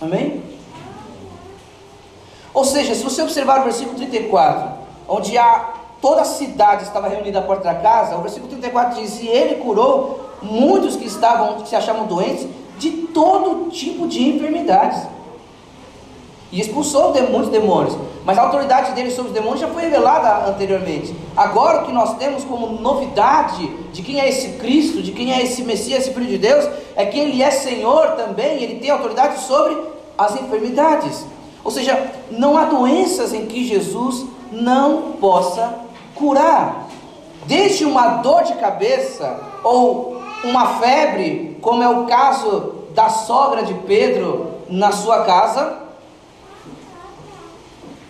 Amém? 0.00 0.42
Ou 2.54 2.64
seja, 2.64 2.94
se 2.94 3.04
você 3.04 3.20
observar 3.20 3.60
o 3.60 3.64
versículo 3.64 3.98
34, 3.98 4.78
onde 5.06 5.36
a, 5.36 5.74
toda 6.00 6.22
a 6.22 6.24
cidade 6.24 6.84
estava 6.84 7.06
reunida 7.06 7.40
à 7.40 7.42
porta 7.42 7.64
da 7.64 7.74
casa, 7.74 8.16
o 8.16 8.22
versículo 8.22 8.48
34 8.48 8.98
diz: 8.98 9.20
E 9.20 9.28
ele 9.28 9.56
curou 9.56 10.30
muitos 10.40 10.96
que 10.96 11.04
estavam, 11.04 11.60
que 11.60 11.68
se 11.68 11.76
achavam 11.76 12.06
doentes, 12.06 12.48
de 12.78 12.90
todo 13.08 13.68
tipo 13.68 14.08
de 14.08 14.26
enfermidades 14.26 15.06
e 16.52 16.60
expulsou 16.60 17.14
muitos 17.30 17.48
demônios. 17.48 17.96
Mas 18.24 18.38
a 18.38 18.42
autoridade 18.42 18.92
dele 18.92 19.10
sobre 19.10 19.28
os 19.28 19.34
demônios 19.34 19.60
já 19.60 19.68
foi 19.68 19.82
revelada 19.82 20.50
anteriormente. 20.50 21.14
Agora 21.36 21.82
o 21.82 21.86
que 21.86 21.92
nós 21.92 22.16
temos 22.18 22.44
como 22.44 22.80
novidade 22.80 23.66
de 23.92 24.02
quem 24.02 24.20
é 24.20 24.28
esse 24.28 24.58
Cristo, 24.58 25.02
de 25.02 25.12
quem 25.12 25.32
é 25.32 25.42
esse 25.42 25.62
Messias, 25.62 26.02
esse 26.02 26.14
Filho 26.14 26.26
de 26.26 26.38
Deus, 26.38 26.68
é 26.94 27.06
que 27.06 27.18
ele 27.18 27.42
é 27.42 27.50
Senhor 27.50 28.12
também, 28.12 28.62
ele 28.62 28.78
tem 28.78 28.90
autoridade 28.90 29.40
sobre 29.40 29.76
as 30.16 30.34
enfermidades. 30.36 31.24
Ou 31.64 31.70
seja, 31.70 32.12
não 32.30 32.56
há 32.56 32.66
doenças 32.66 33.32
em 33.32 33.46
que 33.46 33.66
Jesus 33.66 34.26
não 34.52 35.12
possa 35.20 35.80
curar. 36.14 36.88
Desde 37.46 37.84
uma 37.84 38.18
dor 38.18 38.44
de 38.44 38.54
cabeça 38.54 39.40
ou 39.64 40.22
uma 40.44 40.78
febre, 40.78 41.56
como 41.60 41.82
é 41.82 41.88
o 41.88 42.04
caso 42.04 42.74
da 42.94 43.08
sogra 43.08 43.62
de 43.62 43.74
Pedro 43.74 44.50
na 44.68 44.92
sua 44.92 45.24
casa, 45.24 45.81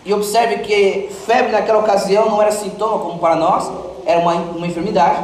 e 0.05 0.13
observe 0.13 0.59
que 0.59 1.09
febre 1.25 1.51
naquela 1.51 1.79
ocasião 1.79 2.29
não 2.29 2.41
era 2.41 2.51
sintoma 2.51 2.99
como 2.99 3.19
para 3.19 3.35
nós, 3.35 3.71
era 4.05 4.19
uma, 4.19 4.33
uma 4.33 4.67
enfermidade. 4.67 5.23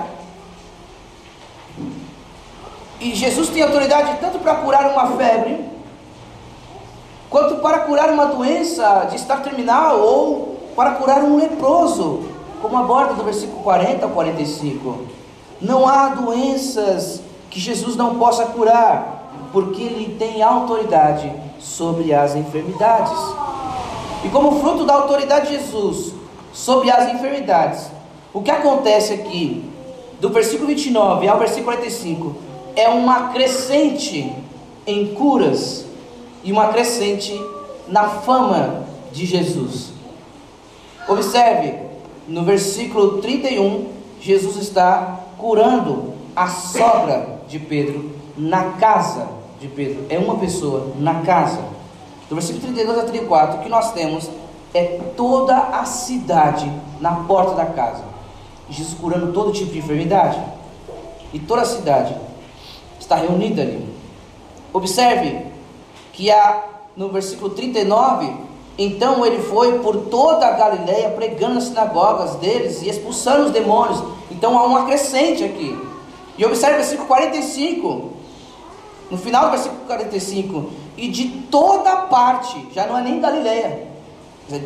E 2.99 3.13
Jesus 3.13 3.49
tem 3.49 3.61
autoridade 3.61 4.17
tanto 4.19 4.39
para 4.39 4.55
curar 4.55 4.91
uma 4.91 5.17
febre, 5.17 5.65
quanto 7.29 7.57
para 7.57 7.79
curar 7.79 8.09
uma 8.09 8.25
doença 8.25 9.07
de 9.09 9.15
estado 9.15 9.43
terminal, 9.43 9.99
ou 9.99 10.59
para 10.75 10.91
curar 10.91 11.23
um 11.23 11.37
leproso, 11.37 12.23
como 12.61 12.77
aborda 12.77 13.13
do 13.13 13.23
versículo 13.23 13.61
40 13.63 14.05
ao 14.05 14.11
45. 14.11 15.07
Não 15.61 15.87
há 15.87 16.09
doenças 16.09 17.21
que 17.49 17.59
Jesus 17.59 17.95
não 17.95 18.15
possa 18.15 18.45
curar, 18.45 19.31
porque 19.51 19.81
Ele 19.81 20.15
tem 20.17 20.41
autoridade 20.41 21.31
sobre 21.59 22.13
as 22.13 22.35
enfermidades. 22.35 23.17
E 24.23 24.29
como 24.29 24.59
fruto 24.59 24.85
da 24.85 24.95
autoridade 24.95 25.47
de 25.47 25.53
Jesus 25.53 26.13
sobre 26.51 26.91
as 26.91 27.13
enfermidades, 27.13 27.89
o 28.33 28.41
que 28.41 28.51
acontece 28.51 29.13
aqui, 29.13 29.63
do 30.19 30.29
versículo 30.29 30.67
29 30.67 31.27
ao 31.27 31.39
versículo 31.39 31.65
45, 31.65 32.35
é 32.75 32.89
uma 32.89 33.29
crescente 33.29 34.33
em 34.85 35.13
curas 35.13 35.85
e 36.43 36.51
uma 36.51 36.67
crescente 36.67 37.39
na 37.87 38.09
fama 38.09 38.85
de 39.11 39.25
Jesus. 39.25 39.93
Observe, 41.07 41.75
no 42.27 42.43
versículo 42.43 43.21
31, 43.21 43.87
Jesus 44.19 44.57
está 44.57 45.21
curando 45.37 46.13
a 46.35 46.47
sogra 46.47 47.39
de 47.47 47.57
Pedro 47.57 48.11
na 48.37 48.71
casa 48.73 49.27
de 49.59 49.67
Pedro. 49.67 50.05
É 50.09 50.19
uma 50.19 50.35
pessoa 50.35 50.93
na 50.99 51.21
casa 51.21 51.59
do 52.29 52.35
versículo 52.35 52.61
32 52.61 52.99
a 52.99 53.03
34, 53.03 53.57
o 53.57 53.63
que 53.63 53.69
nós 53.69 53.91
temos 53.91 54.29
é 54.73 54.99
toda 55.17 55.57
a 55.57 55.83
cidade 55.83 56.71
na 57.01 57.15
porta 57.23 57.55
da 57.55 57.65
casa. 57.65 58.03
Jesus 58.69 58.97
curando 58.99 59.33
todo 59.33 59.51
tipo 59.51 59.71
de 59.71 59.79
enfermidade. 59.79 60.39
E 61.33 61.39
toda 61.39 61.63
a 61.63 61.65
cidade 61.65 62.15
está 62.99 63.15
reunida 63.15 63.63
ali. 63.63 63.87
Observe 64.71 65.47
que 66.13 66.29
há, 66.29 66.63
no 66.95 67.09
versículo 67.09 67.49
39, 67.49 68.31
então 68.77 69.25
ele 69.25 69.41
foi 69.41 69.79
por 69.79 69.95
toda 70.05 70.47
a 70.47 70.51
Galileia 70.51 71.09
pregando 71.09 71.55
nas 71.55 71.65
sinagogas 71.65 72.35
deles 72.35 72.81
e 72.83 72.89
expulsando 72.89 73.45
os 73.45 73.51
demônios. 73.51 74.03
Então 74.29 74.57
há 74.57 74.65
uma 74.65 74.85
crescente 74.85 75.43
aqui. 75.43 75.77
E 76.37 76.45
observe 76.45 76.75
o 76.75 76.77
versículo 76.77 77.07
45. 77.07 78.11
No 79.09 79.17
final 79.17 79.45
do 79.45 79.51
versículo 79.51 79.81
45, 79.87 80.69
e 80.99 81.07
de 81.07 81.29
toda 81.49 81.95
parte, 81.95 82.67
já 82.73 82.85
não 82.85 82.97
é 82.97 83.01
nem 83.01 83.21
Galileia, 83.21 83.87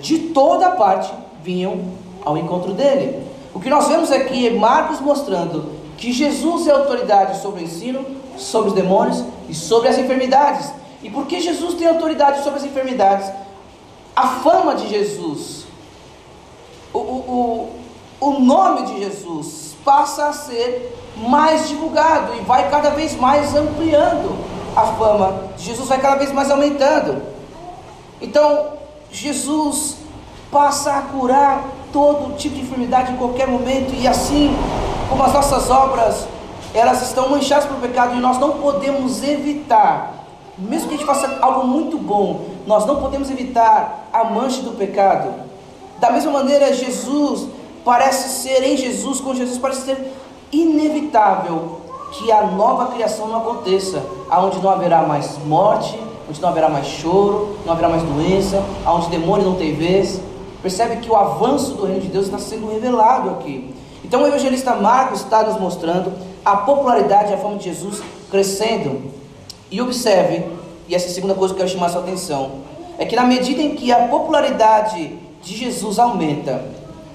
de 0.01 0.17
toda 0.29 0.71
parte 0.71 1.13
vinham 1.43 1.79
ao 2.25 2.35
encontro 2.35 2.73
dele. 2.73 3.27
O 3.53 3.59
que 3.59 3.69
nós 3.69 3.87
vemos 3.87 4.11
aqui 4.11 4.47
é 4.47 4.51
Marcos 4.51 4.99
mostrando 4.99 5.71
que 5.95 6.11
Jesus 6.11 6.67
é 6.67 6.71
autoridade 6.71 7.39
sobre 7.39 7.61
o 7.61 7.63
ensino, 7.63 8.03
sobre 8.35 8.69
os 8.69 8.75
demônios 8.75 9.23
e 9.47 9.53
sobre 9.53 9.89
as 9.89 9.97
enfermidades. 9.99 10.71
E 11.03 11.09
porque 11.09 11.39
Jesus 11.39 11.75
tem 11.75 11.87
autoridade 11.87 12.43
sobre 12.43 12.59
as 12.59 12.65
enfermidades, 12.65 13.31
a 14.15 14.27
fama 14.39 14.73
de 14.73 14.89
Jesus, 14.89 15.65
o, 16.91 16.97
o, 16.97 17.69
o, 18.19 18.27
o 18.27 18.39
nome 18.39 18.87
de 18.87 19.03
Jesus 19.03 19.75
passa 19.85 20.29
a 20.29 20.33
ser 20.33 20.97
mais 21.15 21.67
divulgado 21.67 22.33
e 22.37 22.41
vai 22.41 22.71
cada 22.71 22.89
vez 22.89 23.15
mais 23.15 23.53
ampliando 23.53 24.42
a 24.75 24.85
fama 24.93 25.49
de 25.57 25.65
Jesus, 25.65 25.87
vai 25.87 25.99
cada 25.99 26.15
vez 26.15 26.31
mais 26.31 26.49
aumentando. 26.49 27.21
Então, 28.21 28.73
Jesus 29.11 29.97
passa 30.51 30.93
a 30.93 31.01
curar 31.01 31.63
todo 31.91 32.35
tipo 32.35 32.55
de 32.55 32.61
enfermidade 32.61 33.11
em 33.11 33.17
qualquer 33.17 33.47
momento, 33.47 33.93
e 33.93 34.07
assim 34.07 34.55
como 35.09 35.23
as 35.23 35.33
nossas 35.33 35.69
obras 35.69 36.27
elas 36.73 37.03
estão 37.03 37.29
manchadas 37.29 37.65
pelo 37.65 37.79
pecado 37.79 38.15
e 38.15 38.19
nós 38.19 38.39
não 38.39 38.53
podemos 38.53 39.21
evitar, 39.21 40.25
mesmo 40.57 40.87
que 40.87 40.95
a 40.95 40.97
gente 40.97 41.05
faça 41.05 41.37
algo 41.39 41.67
muito 41.67 41.97
bom, 41.97 42.45
nós 42.65 42.85
não 42.85 42.95
podemos 42.99 43.29
evitar 43.29 44.07
a 44.11 44.23
mancha 44.23 44.63
do 44.63 44.71
pecado. 44.71 45.31
Da 45.99 46.09
mesma 46.09 46.31
maneira, 46.31 46.73
Jesus 46.73 47.47
parece 47.85 48.41
ser 48.41 48.63
em 48.63 48.75
Jesus, 48.75 49.19
com 49.19 49.35
Jesus 49.35 49.59
parece 49.59 49.81
ser 49.81 50.13
inevitável 50.51 51.82
que 52.13 52.31
a 52.31 52.43
nova 52.43 52.87
criação 52.93 53.27
não 53.27 53.37
aconteça, 53.37 54.03
aonde 54.29 54.59
não 54.59 54.69
haverá 54.69 55.01
mais 55.03 55.37
morte, 55.45 55.99
onde 56.29 56.41
não 56.41 56.49
haverá 56.49 56.69
mais 56.69 56.87
choro, 56.87 57.57
não 57.65 57.73
haverá 57.73 57.89
mais 57.89 58.03
doença, 58.03 58.63
aonde 58.85 59.09
demônio 59.09 59.45
não 59.45 59.55
tem 59.55 59.73
vez. 59.73 60.21
Percebe 60.61 60.97
que 60.97 61.09
o 61.09 61.15
avanço 61.15 61.73
do 61.73 61.85
reino 61.85 62.01
de 62.01 62.07
Deus 62.07 62.25
está 62.25 62.37
sendo 62.37 62.71
revelado 62.71 63.29
aqui. 63.31 63.73
Então 64.03 64.21
o 64.21 64.27
evangelista 64.27 64.75
Marcos 64.75 65.21
está 65.21 65.43
nos 65.43 65.59
mostrando 65.59 66.13
a 66.45 66.57
popularidade 66.57 67.31
e 67.31 67.33
a 67.33 67.37
fama 67.37 67.57
de 67.57 67.65
Jesus 67.65 68.01
crescendo. 68.29 69.11
E 69.71 69.81
observe, 69.81 70.45
e 70.87 70.95
essa 70.95 71.07
é 71.07 71.09
a 71.09 71.13
segunda 71.13 71.33
coisa 71.33 71.53
que 71.53 71.59
eu 71.59 71.65
quero 71.65 71.75
chamar 71.75 71.87
a 71.87 71.89
sua 71.89 72.01
atenção, 72.01 72.51
é 72.97 73.05
que 73.05 73.15
na 73.15 73.23
medida 73.23 73.61
em 73.61 73.75
que 73.75 73.91
a 73.91 74.07
popularidade 74.07 75.17
de 75.41 75.57
Jesus 75.57 75.97
aumenta, 75.97 76.63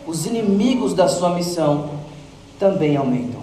os 0.06 0.26
inimigos 0.26 0.92
da 0.92 1.06
sua 1.06 1.30
missão 1.30 1.90
também 2.58 2.96
aumentam. 2.96 3.37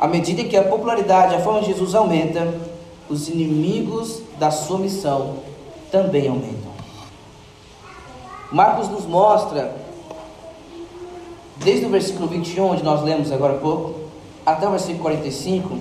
À 0.00 0.08
medida 0.08 0.42
que 0.44 0.56
a 0.56 0.64
popularidade, 0.64 1.34
a 1.34 1.40
fama 1.40 1.60
de 1.60 1.66
Jesus 1.66 1.94
aumenta, 1.94 2.54
os 3.06 3.28
inimigos 3.28 4.22
da 4.38 4.50
sua 4.50 4.78
missão 4.78 5.40
também 5.92 6.26
aumentam. 6.26 6.70
Marcos 8.50 8.88
nos 8.88 9.04
mostra, 9.04 9.76
desde 11.58 11.84
o 11.84 11.90
versículo 11.90 12.28
21, 12.28 12.70
onde 12.70 12.82
nós 12.82 13.02
lemos 13.02 13.30
agora 13.30 13.56
há 13.56 13.58
pouco, 13.58 13.94
até 14.46 14.66
o 14.66 14.70
versículo 14.70 15.00
45, 15.00 15.78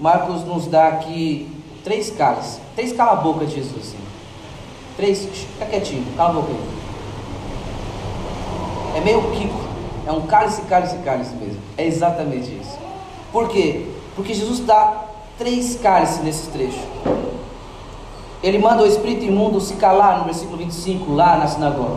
Marcos 0.00 0.42
nos 0.44 0.66
dá 0.66 0.88
aqui 0.88 1.46
três 1.84 2.08
cálices, 2.10 2.58
três 2.74 2.94
cala-boca 2.94 3.44
de 3.44 3.56
Jesus. 3.56 3.76
Assim. 3.76 3.98
Três, 4.96 5.26
fica 5.26 5.66
quietinho, 5.66 6.06
cala 6.16 6.30
a 6.30 6.32
boca 6.32 6.48
aí. 6.48 6.58
É 8.96 9.00
meio 9.02 9.20
Kiko, 9.32 9.60
é 10.06 10.12
um 10.12 10.22
cálice, 10.22 10.62
cálice, 10.62 10.96
cálice 11.04 11.34
mesmo. 11.34 11.60
É 11.76 11.86
exatamente 11.86 12.48
isso. 12.48 12.83
Por 13.34 13.48
quê? 13.48 13.84
Porque 14.14 14.32
Jesus 14.32 14.60
dá 14.60 14.92
três 15.36 15.74
cálices 15.82 16.22
nesses 16.22 16.46
trechos. 16.46 16.80
Ele 18.40 18.58
manda 18.58 18.84
o 18.84 18.86
espírito 18.86 19.24
imundo 19.24 19.60
se 19.60 19.74
calar 19.74 20.18
no 20.18 20.24
versículo 20.24 20.56
25, 20.58 21.12
lá 21.12 21.36
na 21.36 21.48
sinagoga. 21.48 21.96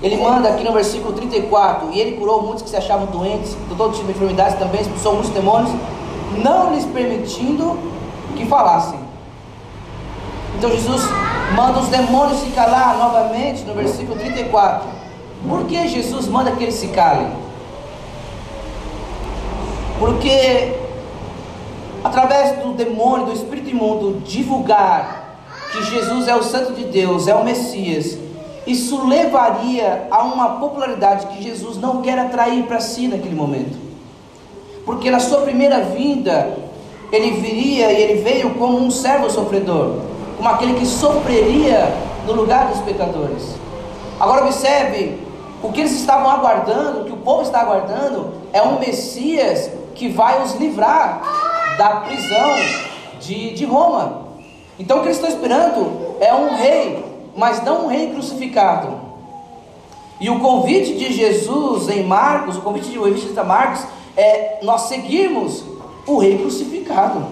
Ele 0.00 0.16
manda 0.16 0.48
aqui 0.48 0.62
no 0.62 0.72
versículo 0.72 1.12
34, 1.12 1.90
e 1.90 1.98
ele 1.98 2.16
curou 2.16 2.40
muitos 2.40 2.62
que 2.62 2.70
se 2.70 2.76
achavam 2.76 3.06
doentes, 3.06 3.56
de 3.68 3.74
todo 3.74 3.94
tipo 3.94 4.06
de 4.06 4.12
enfermidades 4.12 4.56
também, 4.60 4.80
expulsou 4.80 5.14
muitos 5.14 5.32
demônios, 5.32 5.72
não 6.36 6.72
lhes 6.72 6.84
permitindo 6.84 7.76
que 8.36 8.46
falassem. 8.46 9.00
Então 10.56 10.70
Jesus 10.70 11.02
manda 11.56 11.80
os 11.80 11.88
demônios 11.88 12.38
se 12.38 12.50
calar 12.50 12.96
novamente 12.96 13.64
no 13.64 13.74
versículo 13.74 14.16
34. 14.16 14.86
Por 15.48 15.64
que 15.64 15.88
Jesus 15.88 16.28
manda 16.28 16.52
que 16.52 16.62
eles 16.62 16.76
se 16.76 16.86
calem? 16.88 17.47
Porque 19.98 20.74
através 22.04 22.58
do 22.58 22.72
demônio, 22.72 23.26
do 23.26 23.32
espírito 23.32 23.70
imundo, 23.70 24.20
divulgar 24.20 25.40
que 25.72 25.82
Jesus 25.84 26.28
é 26.28 26.34
o 26.34 26.42
Santo 26.42 26.72
de 26.72 26.84
Deus, 26.84 27.28
é 27.28 27.34
o 27.34 27.44
Messias, 27.44 28.16
isso 28.66 29.06
levaria 29.06 30.06
a 30.10 30.22
uma 30.22 30.60
popularidade 30.60 31.26
que 31.26 31.42
Jesus 31.42 31.78
não 31.78 32.02
quer 32.02 32.18
atrair 32.18 32.64
para 32.64 32.80
si 32.80 33.08
naquele 33.08 33.34
momento. 33.34 33.78
Porque 34.84 35.10
na 35.10 35.20
sua 35.20 35.42
primeira 35.42 35.80
vinda, 35.80 36.56
ele 37.10 37.32
viria 37.40 37.92
e 37.92 38.02
ele 38.02 38.22
veio 38.22 38.54
como 38.54 38.78
um 38.78 38.90
servo 38.90 39.30
sofredor, 39.30 40.00
como 40.36 40.48
aquele 40.48 40.74
que 40.74 40.86
sofreria 40.86 41.92
no 42.26 42.34
lugar 42.34 42.68
dos 42.68 42.80
pecadores. 42.80 43.54
Agora 44.20 44.44
observe, 44.44 45.18
o 45.62 45.72
que 45.72 45.80
eles 45.80 45.92
estavam 45.92 46.30
aguardando, 46.30 47.00
o 47.00 47.04
que 47.04 47.12
o 47.12 47.16
povo 47.16 47.42
está 47.42 47.60
aguardando, 47.60 48.32
é 48.52 48.62
um 48.62 48.78
Messias 48.78 49.70
que 49.98 50.08
vai 50.08 50.42
os 50.42 50.54
livrar 50.54 51.22
da 51.76 51.96
prisão 52.00 52.54
de, 53.20 53.52
de 53.52 53.64
Roma. 53.64 54.28
Então 54.78 54.98
o 54.98 55.00
que 55.00 55.08
eles 55.08 55.18
estão 55.18 55.28
esperando 55.30 56.16
é 56.20 56.32
um 56.32 56.54
rei, 56.54 57.04
mas 57.36 57.62
não 57.64 57.84
um 57.84 57.88
rei 57.88 58.12
crucificado. 58.12 59.08
E 60.20 60.30
o 60.30 60.40
convite 60.40 60.96
de 60.96 61.12
Jesus 61.12 61.88
em 61.88 62.04
Marcos, 62.04 62.56
o 62.56 62.60
convite 62.60 62.88
de 62.88 62.96
evangelista 62.96 63.44
Marcos, 63.44 63.84
é 64.16 64.58
nós 64.62 64.82
seguirmos 64.82 65.64
o 66.06 66.18
rei 66.18 66.38
crucificado. 66.38 67.26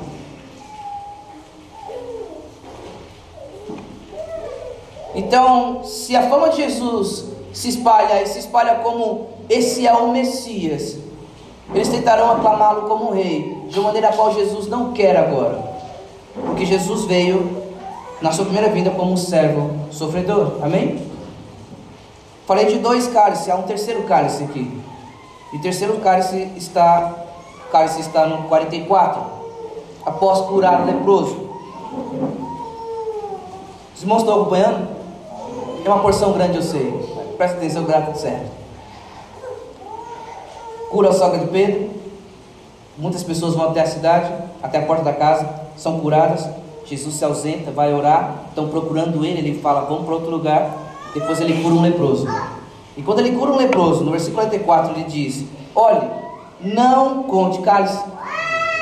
Então, 5.15 5.83
se 5.83 6.15
a 6.15 6.29
fama 6.29 6.51
de 6.51 6.57
Jesus 6.57 7.25
se 7.53 7.69
espalha 7.69 8.23
e 8.23 8.27
se 8.27 8.39
espalha 8.39 8.77
como 8.77 9.29
esse 9.49 9.87
é 9.87 9.93
o 9.93 10.13
Messias, 10.13 10.99
eles 11.75 11.89
tentarão 11.89 12.33
aclamá-lo 12.33 12.83
como 12.89 13.13
rei, 13.13 13.65
de 13.69 13.79
uma 13.79 13.89
maneira 13.89 14.09
a 14.09 14.13
qual 14.13 14.33
Jesus 14.33 14.69
não 14.69 14.93
quer 14.93 15.17
agora. 15.17 15.77
Porque 16.35 16.65
Jesus 16.65 17.05
veio 17.05 17.65
na 18.21 18.31
sua 18.33 18.45
primeira 18.45 18.71
vinda 18.71 18.91
como 18.91 19.13
um 19.13 19.17
servo 19.17 19.71
sofredor. 19.91 20.59
Amém? 20.63 21.05
Falei 22.47 22.67
de 22.67 22.79
dois 22.79 23.09
cálices, 23.09 23.49
há 23.49 23.57
um 23.57 23.63
terceiro 23.63 24.05
cálice 24.05 24.45
aqui. 24.45 24.81
E 25.53 25.57
o 25.57 25.61
terceiro 25.61 25.97
cálice 25.99 26.53
está, 26.57 27.15
cálice 27.73 28.01
está 28.01 28.27
no 28.27 28.45
44. 28.45 29.37
Após 30.05 30.41
curar 30.43 30.83
o 30.83 30.87
leproso. 30.87 31.47
Os 33.95 34.03
irmãos 34.03 34.19
estão 34.19 34.41
acompanhando? 34.41 34.89
É 35.85 35.89
uma 35.89 35.99
porção 35.99 36.33
grande, 36.33 36.57
eu 36.57 36.63
sei. 36.63 36.93
Presta 37.37 37.57
atenção 37.57 37.85
que 37.85 37.93
tudo 37.93 38.19
certo 38.19 38.66
cura 40.91 41.11
a 41.11 41.13
sogra 41.13 41.39
de 41.39 41.47
Pedro. 41.47 41.91
Muitas 42.99 43.23
pessoas 43.23 43.55
vão 43.55 43.71
até 43.71 43.81
a 43.83 43.87
cidade, 43.87 44.33
até 44.63 44.79
a 44.79 44.83
porta 44.83 45.05
da 45.05 45.13
casa, 45.13 45.49
são 45.77 46.01
curadas. 46.01 46.49
Jesus 46.87 47.15
se 47.15 47.25
ausenta, 47.25 47.71
vai 47.71 47.93
orar, 47.93 48.45
estão 48.49 48.69
procurando 48.69 49.25
ele, 49.25 49.39
ele 49.39 49.61
fala, 49.61 49.83
vamos 49.83 50.05
para 50.05 50.15
outro 50.15 50.31
lugar. 50.31 50.71
Depois 51.13 51.41
ele 51.41 51.63
cura 51.63 51.75
um 51.75 51.83
leproso. 51.83 52.27
E 52.97 53.03
quando 53.03 53.19
ele 53.19 53.37
cura 53.37 53.53
um 53.53 53.57
leproso, 53.57 54.05
no 54.05 54.13
versículo 54.13 54.43
44, 54.43 54.95
ele 54.95 55.05
diz: 55.05 55.45
Olhe, 55.75 56.09
não 56.61 57.25
conte 57.25 57.61
cálice, 57.61 58.03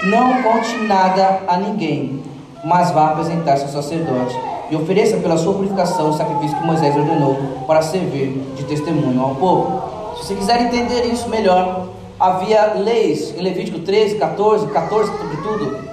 não 0.05 0.43
conte 0.43 0.77
nada 0.87 1.41
a 1.49 1.57
ninguém, 1.57 2.23
mas 2.65 2.91
vá 2.93 3.11
apresentar-se 3.11 3.65
ao 3.65 3.71
sacerdote 3.71 4.37
e 4.71 4.77
ofereça 4.77 5.17
pela 5.17 5.37
sua 5.37 5.55
purificação 5.55 6.11
o 6.11 6.13
sacrifício 6.15 6.57
que 6.57 6.67
Moisés 6.67 6.97
ordenou 6.97 7.37
para 7.67 7.83
servir 7.83 8.31
de 8.57 8.65
testemunho 8.65 9.21
ao 9.21 9.35
povo. 9.35 9.83
Se 10.17 10.27
você 10.27 10.35
quiser 10.35 10.61
entender 10.63 11.07
isso 11.07 11.29
melhor, 11.29 11.89
havia 12.19 12.75
leis 12.75 13.35
em 13.37 13.43
Levítico 13.43 13.81
13, 13.81 14.17
14, 14.17 14.67
14 14.69 15.13
sobretudo, 15.19 15.89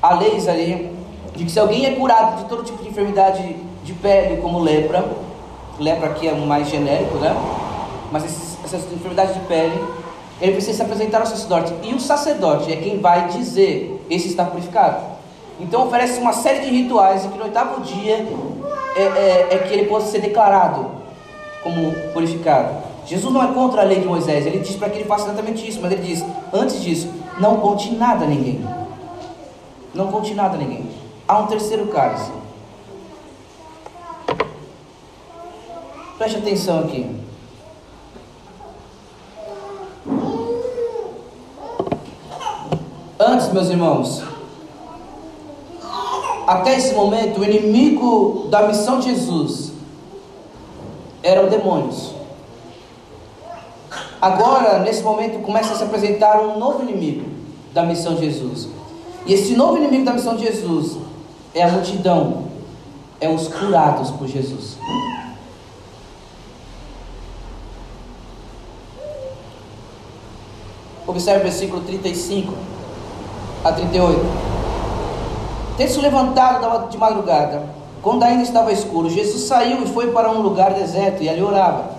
há 0.00 0.14
leis 0.14 0.48
ali 0.48 0.90
de 1.34 1.44
que 1.44 1.50
se 1.50 1.58
alguém 1.58 1.86
é 1.86 1.92
curado 1.92 2.42
de 2.42 2.48
todo 2.48 2.64
tipo 2.64 2.82
de 2.82 2.88
enfermidade 2.88 3.56
de 3.84 3.92
pele, 3.92 4.40
como 4.40 4.58
lepra, 4.58 5.04
lepra 5.78 6.08
aqui 6.08 6.26
é 6.26 6.34
mais 6.34 6.68
genérico, 6.68 7.16
né? 7.18 7.36
Mas 8.10 8.24
essas 8.64 8.92
enfermidades 8.92 9.34
de 9.34 9.40
pele, 9.40 9.78
ele 10.40 10.52
precisa 10.52 10.78
se 10.78 10.82
apresentar 10.82 11.20
ao 11.20 11.26
sacerdote. 11.26 11.72
E 11.82 11.94
o 11.94 12.00
sacerdote 12.00 12.72
é 12.72 12.76
quem 12.76 13.00
vai 13.00 13.28
dizer: 13.28 14.04
esse 14.08 14.28
está 14.28 14.44
purificado. 14.44 15.16
Então 15.60 15.86
oferece 15.86 16.20
uma 16.20 16.32
série 16.32 16.60
de 16.60 16.70
rituais 16.70 17.24
e 17.24 17.28
que 17.28 17.38
no 17.38 17.44
oitavo 17.44 17.80
dia 17.82 18.26
é, 18.96 19.02
é, 19.02 19.48
é 19.52 19.58
que 19.58 19.72
ele 19.72 19.86
possa 19.86 20.08
ser 20.08 20.20
declarado 20.20 20.90
como 21.62 21.92
purificado. 22.12 22.85
Jesus 23.06 23.32
não 23.32 23.42
é 23.42 23.52
contra 23.54 23.82
a 23.82 23.84
lei 23.84 24.00
de 24.00 24.06
Moisés, 24.06 24.44
ele 24.44 24.58
diz 24.58 24.74
para 24.74 24.90
que 24.90 24.98
ele 24.98 25.04
faça 25.04 25.26
exatamente 25.26 25.66
isso, 25.66 25.80
mas 25.80 25.92
ele 25.92 26.02
diz: 26.02 26.24
antes 26.52 26.82
disso, 26.82 27.08
não 27.38 27.58
conte 27.58 27.92
nada 27.92 28.24
a 28.24 28.28
ninguém. 28.28 28.66
Não 29.94 30.08
conte 30.08 30.34
nada 30.34 30.56
a 30.56 30.58
ninguém. 30.58 30.90
Há 31.26 31.38
um 31.38 31.46
terceiro 31.46 31.86
cálice. 31.86 32.30
Preste 36.18 36.38
atenção 36.38 36.80
aqui. 36.80 37.24
Antes, 43.18 43.52
meus 43.52 43.68
irmãos, 43.68 44.22
até 46.46 46.76
esse 46.76 46.94
momento, 46.94 47.40
o 47.40 47.44
inimigo 47.44 48.48
da 48.50 48.66
missão 48.66 48.98
de 48.98 49.10
Jesus 49.10 49.72
eram 51.22 51.48
demônios. 51.48 52.14
Agora, 54.20 54.78
nesse 54.78 55.02
momento, 55.02 55.42
começa 55.42 55.74
a 55.74 55.76
se 55.76 55.84
apresentar 55.84 56.40
um 56.40 56.58
novo 56.58 56.82
inimigo 56.82 57.28
da 57.72 57.82
missão 57.82 58.14
de 58.14 58.30
Jesus. 58.30 58.68
E 59.26 59.34
esse 59.34 59.54
novo 59.54 59.76
inimigo 59.76 60.04
da 60.04 60.12
missão 60.12 60.36
de 60.36 60.44
Jesus 60.44 60.96
é 61.54 61.62
a 61.62 61.68
multidão, 61.68 62.44
é 63.20 63.28
os 63.28 63.48
curados 63.48 64.10
por 64.12 64.26
Jesus. 64.26 64.78
Observe 71.06 71.40
o 71.40 71.42
versículo 71.44 71.82
35 71.82 72.52
a 73.64 73.72
38. 73.72 74.20
Tendo 75.76 75.90
se 75.90 76.00
levantado 76.00 76.88
de 76.88 76.96
madrugada, 76.96 77.62
quando 78.02 78.22
ainda 78.22 78.42
estava 78.42 78.72
escuro, 78.72 79.10
Jesus 79.10 79.42
saiu 79.42 79.82
e 79.82 79.86
foi 79.86 80.10
para 80.10 80.30
um 80.30 80.40
lugar 80.40 80.72
deserto 80.72 81.22
e 81.22 81.28
ali 81.28 81.42
orava. 81.42 81.95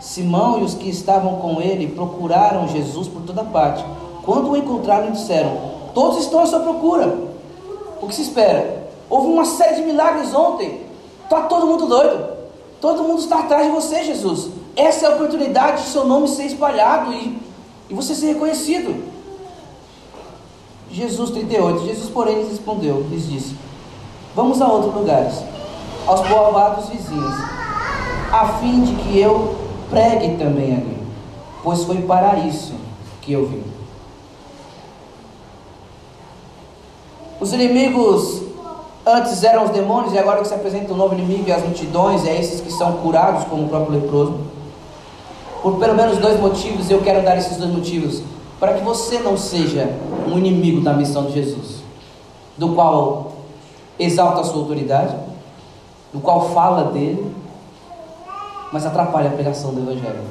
Simão 0.00 0.60
e 0.60 0.62
os 0.64 0.74
que 0.74 0.88
estavam 0.88 1.36
com 1.36 1.60
ele 1.60 1.88
procuraram 1.88 2.68
Jesus 2.68 3.08
por 3.08 3.22
toda 3.22 3.42
parte. 3.44 3.84
Quando 4.24 4.50
o 4.50 4.56
encontraram, 4.56 5.12
disseram: 5.12 5.56
Todos 5.94 6.18
estão 6.18 6.40
à 6.40 6.46
sua 6.46 6.60
procura. 6.60 7.16
O 8.00 8.06
que 8.06 8.14
se 8.14 8.22
espera? 8.22 8.88
Houve 9.08 9.28
uma 9.28 9.44
série 9.44 9.76
de 9.76 9.82
milagres 9.82 10.34
ontem. 10.34 10.82
Está 11.24 11.42
todo 11.42 11.66
mundo 11.66 11.86
doido. 11.86 12.36
Todo 12.80 13.02
mundo 13.02 13.20
está 13.20 13.40
atrás 13.40 13.66
de 13.66 13.72
você, 13.72 14.04
Jesus. 14.04 14.50
Essa 14.76 15.06
é 15.06 15.08
a 15.08 15.14
oportunidade 15.14 15.82
de 15.82 15.88
seu 15.88 16.04
nome 16.04 16.28
ser 16.28 16.44
espalhado 16.44 17.12
e, 17.12 17.38
e 17.88 17.94
você 17.94 18.14
ser 18.14 18.34
reconhecido. 18.34 19.02
Jesus 20.90 21.30
38. 21.30 21.86
Jesus, 21.86 22.10
porém, 22.10 22.36
lhes 22.36 22.50
respondeu, 22.50 23.06
lhes 23.10 23.28
disse: 23.28 23.56
Vamos 24.34 24.60
a 24.60 24.68
outros 24.68 24.94
lugares, 24.94 25.42
aos 26.06 26.20
povoados 26.20 26.88
vizinhos, 26.90 27.34
a 28.30 28.58
fim 28.60 28.82
de 28.82 28.94
que 29.02 29.18
eu 29.18 29.65
pregue 29.90 30.36
também 30.36 30.74
ali, 30.74 30.98
pois 31.62 31.84
foi 31.84 32.02
para 32.02 32.36
isso 32.40 32.74
que 33.22 33.32
eu 33.32 33.46
vim. 33.46 33.62
Os 37.40 37.52
inimigos 37.52 38.42
antes 39.06 39.44
eram 39.44 39.64
os 39.64 39.70
demônios 39.70 40.12
e 40.12 40.18
agora 40.18 40.40
que 40.40 40.48
se 40.48 40.54
apresenta 40.54 40.92
um 40.92 40.96
novo 40.96 41.14
inimigo 41.14 41.44
e 41.46 41.52
as 41.52 41.62
multidões, 41.62 42.26
é 42.26 42.38
esses 42.38 42.60
que 42.60 42.72
são 42.72 42.94
curados, 42.94 43.44
como 43.44 43.64
o 43.64 43.68
próprio 43.68 44.00
leproso. 44.00 44.38
Por 45.62 45.78
pelo 45.78 45.94
menos 45.94 46.18
dois 46.18 46.40
motivos, 46.40 46.90
eu 46.90 47.00
quero 47.02 47.22
dar 47.22 47.36
esses 47.36 47.56
dois 47.56 47.70
motivos, 47.70 48.22
para 48.58 48.74
que 48.74 48.82
você 48.82 49.18
não 49.18 49.36
seja 49.36 49.94
um 50.26 50.38
inimigo 50.38 50.80
da 50.80 50.92
missão 50.92 51.26
de 51.26 51.34
Jesus, 51.34 51.82
do 52.56 52.70
qual 52.70 53.32
exalta 53.98 54.40
a 54.40 54.44
sua 54.44 54.62
autoridade, 54.62 55.14
do 56.12 56.20
qual 56.20 56.50
fala 56.50 56.84
dele, 56.90 57.30
mas 58.72 58.86
atrapalha 58.86 59.28
a 59.28 59.32
pregação 59.32 59.72
do 59.72 59.80
Evangelho. 59.80 60.24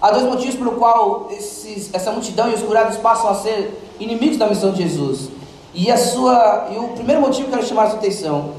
Há 0.00 0.10
dois 0.12 0.24
motivos 0.24 0.54
pelo 0.54 0.72
qual 0.72 1.28
esses, 1.30 1.90
essa 1.92 2.10
multidão 2.10 2.50
e 2.50 2.54
os 2.54 2.62
curados 2.62 2.96
passam 2.96 3.28
a 3.28 3.34
ser 3.34 3.78
inimigos 4.00 4.38
da 4.38 4.46
missão 4.46 4.72
de 4.72 4.82
Jesus. 4.82 5.28
E 5.74 5.90
a 5.90 5.96
sua 5.96 6.68
e 6.72 6.78
o 6.78 6.88
primeiro 6.88 7.20
motivo 7.20 7.48
que 7.48 7.54
eu 7.54 7.58
quero 7.58 7.68
chamar 7.68 7.84
a 7.84 7.90
sua 7.90 7.98
atenção 7.98 8.52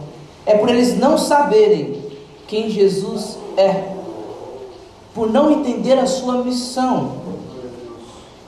é 0.45 0.55
por 0.55 0.69
eles 0.69 0.97
não 0.97 1.17
saberem 1.17 2.01
quem 2.47 2.69
Jesus 2.69 3.37
é, 3.57 3.93
por 5.13 5.31
não 5.31 5.51
entender 5.51 5.97
a 5.97 6.05
sua 6.05 6.35
missão. 6.43 7.13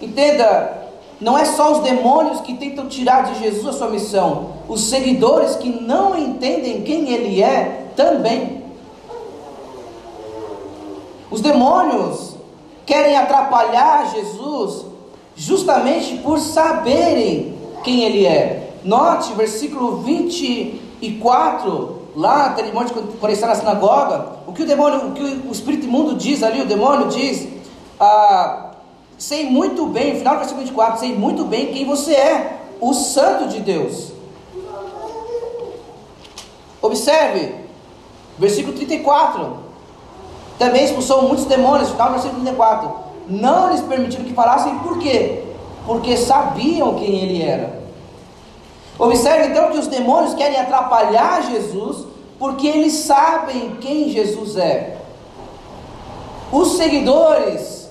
Entenda, 0.01 0.89
não 1.19 1.37
é 1.37 1.45
só 1.45 1.71
os 1.71 1.79
demônios 1.79 2.41
que 2.41 2.55
tentam 2.55 2.87
tirar 2.87 3.23
de 3.23 3.39
Jesus 3.39 3.67
a 3.67 3.77
sua 3.77 3.89
missão, 3.89 4.49
os 4.67 4.81
seguidores 4.81 5.55
que 5.55 5.69
não 5.69 6.17
entendem 6.17 6.81
quem 6.81 7.09
ele 7.09 7.41
é 7.41 7.87
também. 7.95 8.62
Os 11.33 11.41
demônios 11.41 12.35
querem 12.85 13.17
atrapalhar 13.17 14.07
Jesus 14.13 14.85
justamente 15.35 16.17
por 16.17 16.37
saberem 16.37 17.57
quem 17.83 18.03
ele 18.03 18.23
é. 18.23 18.75
Note, 18.83 19.33
versículo 19.33 20.03
24, 20.03 22.01
lá, 22.15 22.49
testemunho 22.49 22.87
quando 23.19 23.31
está 23.31 23.47
na 23.47 23.55
sinagoga, 23.55 24.33
o 24.45 24.53
que 24.53 24.61
o 24.61 24.67
demônio, 24.67 25.07
o 25.07 25.11
que 25.13 25.23
o 25.23 25.51
espírito 25.51 25.87
imundo 25.87 26.13
diz 26.13 26.43
ali, 26.43 26.61
o 26.61 26.67
demônio 26.67 27.07
diz, 27.07 27.47
ah, 27.99 28.73
sei 29.17 29.49
muito 29.49 29.87
bem, 29.87 30.19
final 30.19 30.35
do 30.35 30.39
versículo 30.41 30.67
24, 30.67 30.99
sei 30.99 31.15
muito 31.15 31.45
bem 31.45 31.73
quem 31.73 31.83
você 31.83 32.13
é, 32.13 32.59
o 32.79 32.93
santo 32.93 33.47
de 33.47 33.59
Deus. 33.59 34.11
Observe, 36.79 37.55
versículo 38.37 38.75
34, 38.75 39.62
também 40.57 40.85
expulsou 40.85 41.23
muitos 41.23 41.45
demônios, 41.45 41.89
final 41.89 42.07
do 42.07 42.13
versículo 42.13 42.41
34, 42.41 42.91
não 43.27 43.71
lhes 43.71 43.81
permitiram 43.81 44.25
que 44.25 44.33
falassem, 44.33 44.77
por 44.79 44.99
quê? 44.99 45.43
Porque 45.85 46.15
sabiam 46.17 46.95
quem 46.95 47.15
ele 47.15 47.41
era. 47.41 47.81
Observe 48.97 49.47
então 49.47 49.71
que 49.71 49.79
os 49.79 49.87
demônios 49.87 50.33
querem 50.33 50.59
atrapalhar 50.59 51.43
Jesus, 51.51 52.05
porque 52.37 52.67
eles 52.67 52.93
sabem 52.93 53.77
quem 53.81 54.09
Jesus 54.09 54.57
é. 54.57 54.97
Os 56.51 56.77
seguidores 56.77 57.89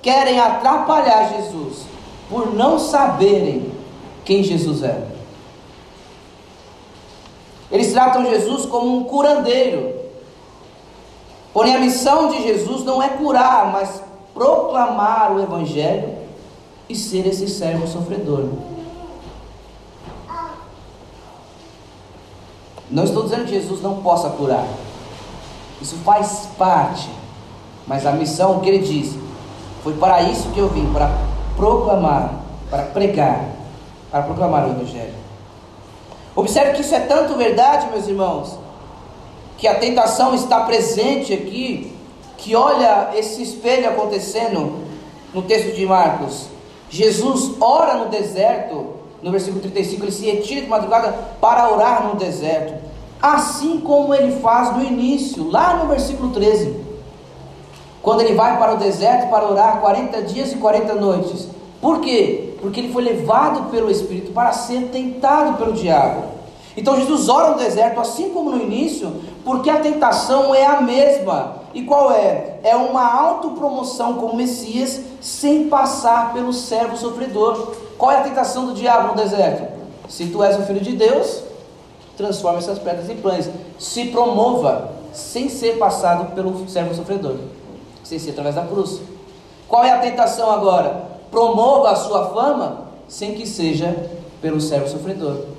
querem 0.00 0.38
atrapalhar 0.38 1.32
Jesus, 1.36 1.78
por 2.28 2.54
não 2.54 2.78
saberem 2.78 3.72
quem 4.24 4.42
Jesus 4.42 4.82
é. 4.82 5.14
Eles 7.70 7.92
tratam 7.92 8.24
Jesus 8.26 8.66
como 8.66 8.96
um 8.96 9.04
curandeiro. 9.04 10.03
Porém, 11.54 11.76
a 11.76 11.78
missão 11.78 12.28
de 12.28 12.42
Jesus 12.42 12.82
não 12.84 13.00
é 13.00 13.10
curar, 13.10 13.70
mas 13.70 14.02
proclamar 14.34 15.32
o 15.32 15.40
Evangelho 15.40 16.16
e 16.88 16.96
ser 16.96 17.28
esse 17.28 17.48
servo 17.48 17.86
sofredor. 17.86 18.48
Não 22.90 23.04
estou 23.04 23.22
dizendo 23.22 23.44
que 23.44 23.52
Jesus 23.52 23.80
não 23.80 24.02
possa 24.02 24.30
curar. 24.30 24.66
Isso 25.80 25.96
faz 26.04 26.48
parte. 26.58 27.08
Mas 27.86 28.04
a 28.04 28.12
missão 28.12 28.58
que 28.58 28.68
ele 28.68 28.84
diz 28.84 29.16
foi 29.84 29.94
para 29.94 30.22
isso 30.22 30.50
que 30.50 30.58
eu 30.58 30.68
vim, 30.68 30.92
para 30.92 31.10
proclamar, 31.56 32.34
para 32.68 32.82
pregar, 32.82 33.44
para 34.10 34.22
proclamar 34.22 34.66
o 34.66 34.70
Evangelho. 34.72 35.14
Observe 36.34 36.72
que 36.72 36.80
isso 36.80 36.94
é 36.94 37.00
tanto 37.00 37.36
verdade, 37.36 37.90
meus 37.90 38.08
irmãos, 38.08 38.58
que 39.64 39.68
a 39.68 39.76
tentação 39.76 40.34
está 40.34 40.60
presente 40.60 41.32
aqui, 41.32 41.90
que 42.36 42.54
olha 42.54 43.12
esse 43.14 43.42
espelho 43.42 43.88
acontecendo 43.88 44.80
no 45.32 45.40
texto 45.40 45.74
de 45.74 45.86
Marcos. 45.86 46.48
Jesus 46.90 47.52
ora 47.58 47.94
no 47.94 48.10
deserto, 48.10 48.88
no 49.22 49.30
versículo 49.30 49.62
35, 49.62 50.04
ele 50.04 50.12
se 50.12 50.26
retira 50.26 50.60
de 50.60 50.66
madrugada 50.66 51.14
para 51.40 51.72
orar 51.72 52.06
no 52.06 52.16
deserto, 52.16 52.74
assim 53.22 53.80
como 53.80 54.14
ele 54.14 54.38
faz 54.40 54.76
no 54.76 54.84
início, 54.84 55.48
lá 55.48 55.78
no 55.78 55.88
versículo 55.88 56.28
13, 56.28 56.78
quando 58.02 58.20
ele 58.20 58.34
vai 58.34 58.58
para 58.58 58.74
o 58.74 58.76
deserto 58.76 59.30
para 59.30 59.50
orar 59.50 59.80
40 59.80 60.20
dias 60.24 60.52
e 60.52 60.56
40 60.56 60.92
noites. 60.96 61.48
Por 61.80 62.02
quê? 62.02 62.54
Porque 62.60 62.80
ele 62.80 62.92
foi 62.92 63.02
levado 63.02 63.70
pelo 63.70 63.90
Espírito 63.90 64.30
para 64.30 64.52
ser 64.52 64.90
tentado 64.92 65.56
pelo 65.56 65.72
diabo. 65.72 66.34
Então 66.76 66.96
Jesus 66.96 67.28
ora 67.28 67.52
no 67.52 67.56
deserto, 67.56 68.00
assim 68.00 68.30
como 68.30 68.50
no 68.50 68.62
início, 68.62 69.12
porque 69.44 69.68
a 69.68 69.80
tentação 69.80 70.54
é 70.54 70.64
a 70.64 70.80
mesma. 70.80 71.56
E 71.74 71.82
qual 71.82 72.10
é? 72.12 72.58
É 72.62 72.74
uma 72.74 73.04
autopromoção 73.04 74.14
como 74.14 74.36
Messias 74.36 75.00
sem 75.20 75.68
passar 75.68 76.32
pelo 76.32 76.52
servo 76.52 76.96
sofredor. 76.96 77.74
Qual 77.98 78.10
é 78.10 78.18
a 78.18 78.22
tentação 78.22 78.66
do 78.66 78.74
diabo 78.74 79.08
no 79.08 79.14
deserto? 79.14 79.74
Se 80.08 80.26
tu 80.26 80.42
és 80.42 80.58
o 80.58 80.62
filho 80.62 80.80
de 80.80 80.92
Deus, 80.92 81.42
transforma 82.16 82.58
essas 82.58 82.78
pedras 82.78 83.10
em 83.10 83.16
pães. 83.16 83.50
Se 83.78 84.06
promova 84.06 84.90
sem 85.12 85.48
ser 85.48 85.78
passado 85.78 86.34
pelo 86.34 86.68
servo 86.68 86.94
sofredor, 86.94 87.36
sem 88.02 88.18
ser 88.18 88.30
através 88.30 88.54
da 88.54 88.62
cruz. 88.62 89.00
Qual 89.68 89.84
é 89.84 89.92
a 89.92 89.98
tentação 89.98 90.50
agora? 90.50 91.14
Promova 91.30 91.90
a 91.90 91.96
sua 91.96 92.30
fama 92.30 92.84
sem 93.08 93.34
que 93.34 93.46
seja 93.46 93.94
pelo 94.40 94.60
servo 94.60 94.88
sofredor. 94.88 95.53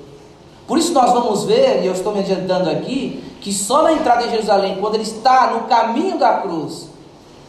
Por 0.66 0.78
isso 0.78 0.92
nós 0.92 1.12
vamos 1.12 1.44
ver, 1.44 1.82
e 1.82 1.86
eu 1.86 1.92
estou 1.92 2.12
me 2.12 2.20
adiantando 2.20 2.68
aqui, 2.68 3.22
que 3.40 3.52
só 3.52 3.82
na 3.82 3.92
entrada 3.92 4.26
em 4.26 4.30
Jerusalém, 4.30 4.78
quando 4.80 4.94
ele 4.94 5.04
está 5.04 5.52
no 5.52 5.68
caminho 5.68 6.18
da 6.18 6.38
cruz, 6.38 6.88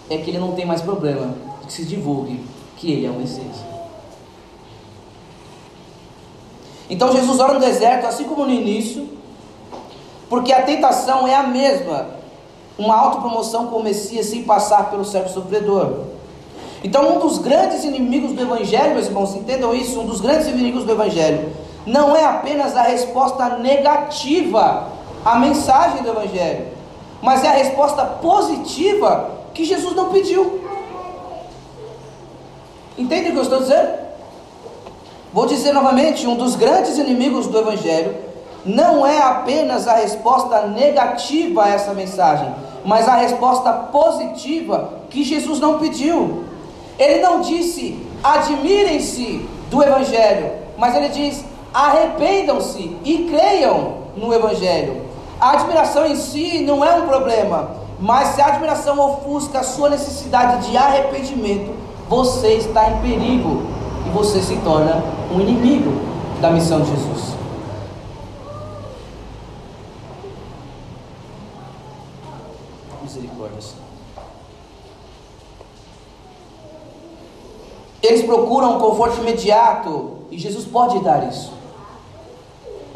é 0.10 0.18
que 0.18 0.30
ele 0.30 0.38
não 0.38 0.52
tem 0.52 0.66
mais 0.66 0.82
problema 0.82 1.34
que 1.66 1.74
se 1.74 1.84
divulgue 1.84 2.44
que 2.78 2.92
ele 2.92 3.08
é 3.08 3.10
o 3.10 3.14
Messias. 3.14 3.58
Então 6.90 7.12
Jesus 7.12 7.40
ora 7.40 7.54
no 7.54 7.60
deserto, 7.60 8.06
assim 8.06 8.26
como 8.26 8.46
no 8.46 8.54
início, 8.54 9.10
porque 10.30 10.54
a 10.54 10.62
tentação 10.62 11.28
é 11.28 11.34
a 11.36 11.44
mesma, 11.44 12.08
uma 12.78 12.96
autopromoção 12.96 13.68
com 13.68 13.78
o 13.78 13.84
Messias 13.84 14.28
sem 14.28 14.44
passar 14.44 14.90
pelo 14.92 15.04
servo 15.04 15.30
sofredor. 15.30 16.06
Então, 16.84 17.16
um 17.16 17.20
dos 17.20 17.40
grandes 17.40 17.84
inimigos 17.84 18.34
do 18.34 18.42
Evangelho, 18.42 18.94
meus 18.94 19.08
irmãos, 19.08 19.36
entendam 19.36 19.74
isso, 19.74 20.00
um 20.00 20.06
dos 20.06 20.22
grandes 20.22 20.48
inimigos 20.48 20.84
do 20.84 20.92
Evangelho 20.92 21.50
não 21.88 22.14
é 22.14 22.26
apenas 22.26 22.76
a 22.76 22.82
resposta 22.82 23.58
negativa 23.58 24.90
à 25.24 25.40
mensagem 25.40 26.04
do 26.04 26.10
Evangelho, 26.10 26.68
mas 27.22 27.46
é 27.46 27.48
a 27.48 27.54
resposta 27.54 28.06
positiva 28.06 29.32
que 29.54 29.64
Jesus 29.64 29.96
não 29.96 30.10
pediu. 30.10 30.62
Entende 32.98 33.30
o 33.30 33.32
que 33.32 33.38
eu 33.38 33.44
estou 33.44 33.60
dizendo? 33.60 34.00
Vou 35.34 35.46
dizer 35.46 35.72
novamente: 35.72 36.28
um 36.28 36.36
dos 36.36 36.58
grandes 36.58 36.98
inimigos 36.98 37.48
do 37.48 37.58
Evangelho 37.58 38.16
não 38.66 39.08
é 39.08 39.20
apenas 39.22 39.88
a 39.88 39.94
resposta 39.94 40.68
negativa 40.68 41.64
a 41.64 41.70
essa 41.70 41.94
mensagem, 41.94 42.54
mas 42.84 43.08
a 43.08 43.16
resposta 43.16 43.72
positiva 43.72 45.04
que 45.10 45.24
Jesus 45.24 45.62
não 45.62 45.80
pediu. 45.80 46.44
Ele 47.00 47.22
não 47.22 47.40
disse 47.40 48.06
admirem-se 48.22 49.48
do 49.70 49.82
Evangelho, 49.82 50.52
mas 50.78 50.94
ele 50.94 51.08
diz 51.10 51.46
arrependam-se 51.78 52.98
e 53.06 53.30
creiam 53.30 53.98
no 54.16 54.34
Evangelho. 54.34 55.06
A 55.40 55.52
admiração 55.52 56.08
em 56.08 56.16
si 56.16 56.62
não 56.62 56.84
é 56.84 56.96
um 56.96 57.06
problema, 57.08 57.70
mas 58.00 58.30
se 58.30 58.42
a 58.42 58.48
admiração 58.48 59.00
ofusca 59.00 59.60
a 59.60 59.64
sua 59.64 59.88
necessidade 59.88 60.72
de 60.72 60.76
arrependimento, 60.76 61.72
você 62.10 62.56
está 62.56 62.90
em 62.90 63.00
perigo 63.02 63.62
e 64.08 64.10
você 64.10 64.42
se 64.42 64.56
torna 64.58 65.04
um 65.32 65.40
inimigo 65.40 66.02
da 66.42 66.50
missão 66.50 66.82
de 66.82 66.90
Jesus. 66.90 67.36
Misericórdia, 73.04 73.62
Senhor. 73.62 73.84
Eles 78.02 78.26
procuram 78.26 78.78
um 78.78 78.80
conforto 78.80 79.22
imediato 79.22 80.18
e 80.32 80.40
Jesus 80.40 80.66
pode 80.66 81.00
dar 81.04 81.28
isso. 81.30 81.57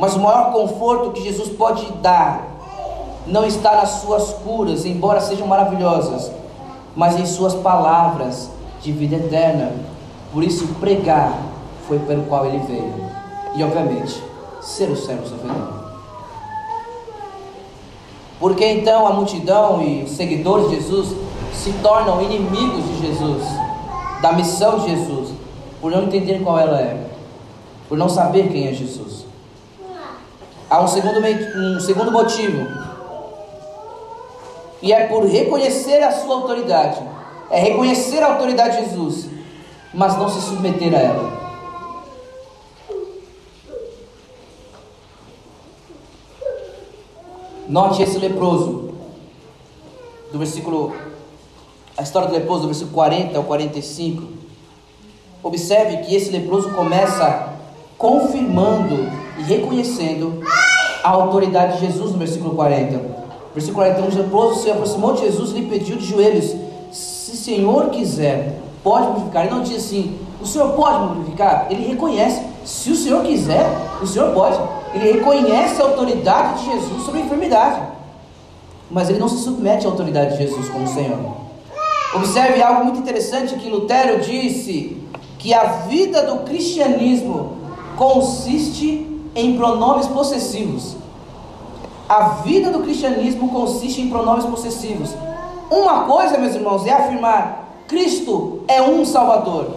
Mas 0.01 0.15
o 0.15 0.19
maior 0.19 0.51
conforto 0.51 1.11
que 1.11 1.21
Jesus 1.21 1.49
pode 1.49 1.85
dar 2.01 2.47
não 3.27 3.45
está 3.45 3.75
nas 3.75 4.01
suas 4.01 4.33
curas, 4.33 4.83
embora 4.83 5.21
sejam 5.21 5.45
maravilhosas, 5.45 6.31
mas 6.95 7.19
em 7.19 7.25
suas 7.27 7.53
palavras 7.53 8.49
de 8.81 8.91
vida 8.91 9.17
eterna. 9.17 9.73
Por 10.33 10.43
isso, 10.43 10.67
pregar 10.79 11.37
foi 11.87 11.99
pelo 11.99 12.23
qual 12.23 12.47
ele 12.47 12.57
veio. 12.65 13.11
E, 13.53 13.63
obviamente, 13.63 14.23
ser 14.59 14.89
o 14.89 14.97
servo 14.97 15.27
sofredor. 15.27 15.81
Porque 18.39 18.65
então 18.65 19.05
a 19.05 19.13
multidão 19.13 19.83
e 19.83 20.09
seguidores 20.09 20.71
de 20.71 20.77
Jesus 20.77 21.15
se 21.53 21.71
tornam 21.73 22.23
inimigos 22.23 22.83
de 22.85 23.05
Jesus, 23.05 23.43
da 24.19 24.33
missão 24.33 24.79
de 24.79 24.95
Jesus, 24.95 25.29
por 25.79 25.91
não 25.91 26.05
entender 26.05 26.41
qual 26.41 26.57
ela 26.57 26.81
é, 26.81 27.05
por 27.87 27.99
não 27.99 28.09
saber 28.09 28.49
quem 28.49 28.67
é 28.67 28.73
Jesus. 28.73 29.29
Há 30.71 30.81
um 30.81 30.87
segundo, 30.87 31.19
um 31.19 31.81
segundo 31.81 32.13
motivo, 32.13 32.65
e 34.81 34.93
é 34.93 35.05
por 35.05 35.25
reconhecer 35.25 36.01
a 36.01 36.13
sua 36.13 36.33
autoridade, 36.35 36.97
é 37.49 37.59
reconhecer 37.59 38.23
a 38.23 38.27
autoridade 38.27 38.77
de 38.77 38.85
Jesus, 38.85 39.27
mas 39.93 40.17
não 40.17 40.29
se 40.29 40.39
submeter 40.39 40.95
a 40.95 40.97
ela. 40.97 41.41
Note 47.67 48.01
esse 48.01 48.17
leproso, 48.17 48.93
do 50.31 50.39
versículo, 50.39 50.95
a 51.97 52.01
história 52.01 52.29
do 52.29 52.33
leproso, 52.33 52.61
do 52.61 52.67
versículo 52.67 52.93
40 52.93 53.37
ao 53.37 53.43
45. 53.43 54.25
Observe 55.43 55.97
que 55.97 56.15
esse 56.15 56.29
leproso 56.29 56.71
começa 56.71 57.59
confirmando 58.01 59.11
e 59.37 59.43
reconhecendo 59.43 60.41
a 61.03 61.09
autoridade 61.09 61.77
de 61.77 61.85
Jesus 61.85 62.11
no 62.11 62.17
versículo 62.17 62.55
40. 62.55 62.99
Versículo 63.53 63.85
41, 63.85 64.07
o 64.07 64.23
leproso 64.23 64.63
se 64.63 64.71
aproximou 64.71 65.13
de 65.13 65.21
Jesus 65.21 65.51
e 65.51 65.59
lhe 65.59 65.67
pediu 65.67 65.97
de 65.97 66.05
joelhos, 66.05 66.55
se 66.91 67.31
o 67.31 67.35
Senhor 67.35 67.89
quiser, 67.91 68.59
pode 68.83 69.05
purificar. 69.07 69.45
Ele 69.45 69.53
não 69.53 69.61
diz 69.61 69.85
assim, 69.85 70.17
o 70.41 70.47
Senhor 70.47 70.71
pode 70.71 70.99
me 70.99 71.15
purificar? 71.15 71.67
Ele 71.69 71.87
reconhece, 71.87 72.41
se 72.65 72.89
o 72.89 72.95
Senhor 72.95 73.23
quiser, 73.23 73.69
o 74.01 74.07
Senhor 74.07 74.33
pode. 74.33 74.57
Ele 74.95 75.11
reconhece 75.11 75.79
a 75.79 75.85
autoridade 75.85 76.63
de 76.63 76.71
Jesus 76.71 77.03
sobre 77.03 77.21
a 77.21 77.23
enfermidade. 77.25 77.81
Mas 78.89 79.09
ele 79.09 79.19
não 79.19 79.29
se 79.29 79.43
submete 79.43 79.85
à 79.85 79.89
autoridade 79.89 80.31
de 80.31 80.43
Jesus 80.43 80.67
como 80.69 80.87
Senhor. 80.87 81.19
Observe 82.15 82.61
algo 82.61 82.83
muito 82.83 82.99
interessante 82.99 83.55
que 83.55 83.69
Lutero 83.69 84.19
disse: 84.19 84.97
que 85.37 85.53
a 85.53 85.63
vida 85.87 86.23
do 86.23 86.39
cristianismo 86.39 87.60
consiste 88.01 89.29
em 89.35 89.55
pronomes 89.55 90.07
possessivos. 90.07 90.95
A 92.09 92.29
vida 92.41 92.71
do 92.71 92.79
cristianismo 92.79 93.49
consiste 93.49 94.01
em 94.01 94.09
pronomes 94.09 94.43
possessivos. 94.45 95.11
Uma 95.69 96.05
coisa, 96.05 96.39
meus 96.39 96.55
irmãos, 96.55 96.87
é 96.87 96.93
afirmar 96.93 97.83
Cristo 97.87 98.63
é 98.67 98.81
um 98.81 99.05
Salvador. 99.05 99.75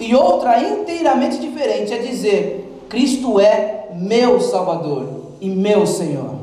E 0.00 0.12
outra 0.12 0.60
inteiramente 0.60 1.38
diferente 1.38 1.94
é 1.94 1.98
dizer 1.98 2.84
Cristo 2.88 3.38
é 3.38 3.90
meu 3.94 4.40
Salvador 4.40 5.06
e 5.40 5.48
meu 5.48 5.86
Senhor. 5.86 6.34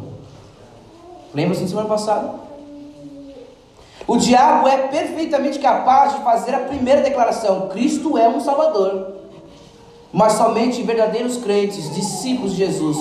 Lembra-se 1.34 1.66
de 1.66 1.70
semana 1.70 1.90
passada? 1.90 2.34
O 4.08 4.16
diabo 4.16 4.70
é 4.70 4.88
perfeitamente 4.88 5.60
capaz 5.60 6.14
de 6.14 6.24
fazer 6.24 6.56
a 6.56 6.60
primeira 6.60 7.02
declaração: 7.02 7.68
Cristo 7.68 8.18
é 8.18 8.30
um 8.30 8.40
Salvador. 8.40 9.19
Mas 10.12 10.34
somente 10.34 10.82
verdadeiros 10.82 11.38
crentes, 11.38 11.94
discípulos 11.94 12.54
de 12.54 12.58
Jesus, 12.58 12.98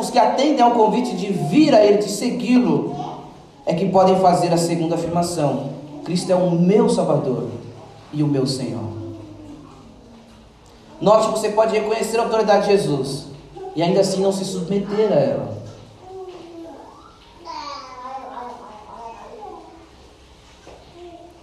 os 0.00 0.10
que 0.10 0.18
atendem 0.18 0.62
ao 0.62 0.70
convite 0.70 1.14
de 1.14 1.26
vir 1.32 1.74
a 1.74 1.84
Ele, 1.84 1.98
de 1.98 2.08
segui-lo, 2.08 2.94
é 3.66 3.74
que 3.74 3.88
podem 3.90 4.18
fazer 4.20 4.52
a 4.52 4.56
segunda 4.56 4.94
afirmação: 4.94 5.70
Cristo 6.04 6.32
é 6.32 6.34
o 6.34 6.50
meu 6.50 6.88
Salvador 6.88 7.48
e 8.12 8.22
o 8.22 8.26
meu 8.26 8.46
Senhor. 8.46 8.94
Note 11.00 11.26
que 11.28 11.38
você 11.38 11.50
pode 11.50 11.74
reconhecer 11.74 12.18
a 12.18 12.22
autoridade 12.22 12.66
de 12.66 12.72
Jesus, 12.72 13.26
e 13.76 13.82
ainda 13.82 14.00
assim 14.00 14.22
não 14.22 14.32
se 14.32 14.44
submeter 14.44 15.12
a 15.12 15.16
ela. 15.16 15.54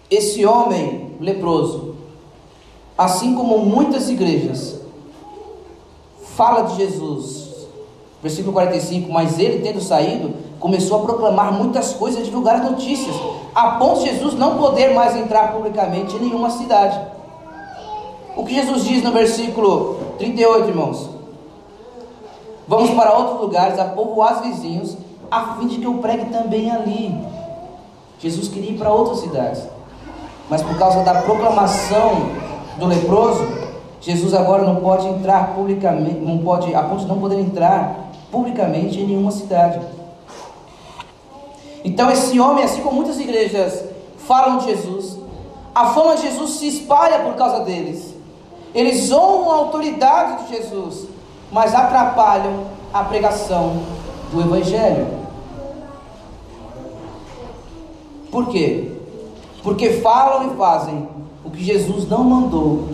Esse 0.09 0.45
homem 0.45 1.15
leproso, 1.19 1.90
assim 3.03 3.33
como 3.33 3.57
muitas 3.59 4.09
igrejas, 4.09 4.79
fala 6.35 6.61
de 6.61 6.75
Jesus, 6.75 7.49
versículo 8.21 8.53
45, 8.53 9.11
mas 9.11 9.39
ele 9.39 9.63
tendo 9.63 9.81
saído, 9.81 10.33
começou 10.59 10.99
a 10.99 11.01
proclamar 11.01 11.51
muitas 11.51 11.93
coisas 11.93 12.23
divulgar 12.23 12.57
as 12.57 12.69
notícias, 12.69 13.15
a 13.55 13.71
ponto 13.71 14.01
de 14.01 14.11
Jesus 14.11 14.35
não 14.35 14.57
poder 14.57 14.93
mais 14.93 15.15
entrar 15.15 15.51
publicamente 15.51 16.15
em 16.15 16.19
nenhuma 16.19 16.51
cidade. 16.51 16.99
O 18.35 18.45
que 18.45 18.53
Jesus 18.53 18.85
diz 18.85 19.03
no 19.03 19.11
versículo 19.11 19.97
38, 20.19 20.69
irmãos? 20.69 21.09
Vamos 22.67 22.91
para 22.91 23.17
outros 23.17 23.41
lugares, 23.41 23.79
a 23.79 23.85
povoar 23.85 24.43
vizinhos, 24.43 24.95
a 25.29 25.55
fim 25.55 25.67
de 25.67 25.79
que 25.79 25.85
eu 25.85 25.95
pregue 25.95 26.25
também 26.25 26.69
ali. 26.69 27.17
Jesus 28.19 28.47
queria 28.47 28.69
ir 28.69 28.77
para 28.77 28.93
outras 28.93 29.21
cidades, 29.21 29.63
mas 30.47 30.61
por 30.61 30.77
causa 30.77 31.03
da 31.03 31.23
proclamação 31.23 32.40
do 32.77 32.85
leproso, 32.85 33.47
Jesus 33.99 34.33
agora 34.33 34.63
não 34.63 34.77
pode 34.77 35.07
entrar 35.07 35.53
publicamente, 35.53 36.19
não 36.19 36.39
pode, 36.39 36.73
a 36.73 36.81
ponto 36.83 37.01
de 37.01 37.07
não 37.07 37.19
poder 37.19 37.39
entrar 37.39 38.09
publicamente 38.31 38.99
em 38.99 39.07
nenhuma 39.07 39.31
cidade. 39.31 39.79
Então 41.83 42.09
esse 42.09 42.39
homem, 42.39 42.63
assim 42.63 42.81
como 42.81 42.95
muitas 42.95 43.19
igrejas 43.19 43.85
falam 44.17 44.57
de 44.57 44.65
Jesus, 44.65 45.17
a 45.73 45.87
fama 45.87 46.15
de 46.15 46.23
Jesus 46.23 46.51
se 46.51 46.67
espalha 46.67 47.19
por 47.19 47.35
causa 47.35 47.63
deles. 47.63 48.13
Eles 48.73 49.11
honram 49.11 49.51
a 49.51 49.55
autoridade 49.55 50.43
de 50.43 50.57
Jesus, 50.57 51.07
mas 51.51 51.75
atrapalham 51.75 52.65
a 52.93 53.03
pregação 53.03 53.81
do 54.31 54.41
Evangelho. 54.41 55.07
Por 58.31 58.47
quê? 58.47 58.91
Porque 59.61 59.89
falam 60.01 60.51
e 60.51 60.57
fazem 60.57 61.07
o 61.51 61.53
que 61.53 61.65
Jesus 61.65 62.07
não 62.07 62.23
mandou 62.23 62.87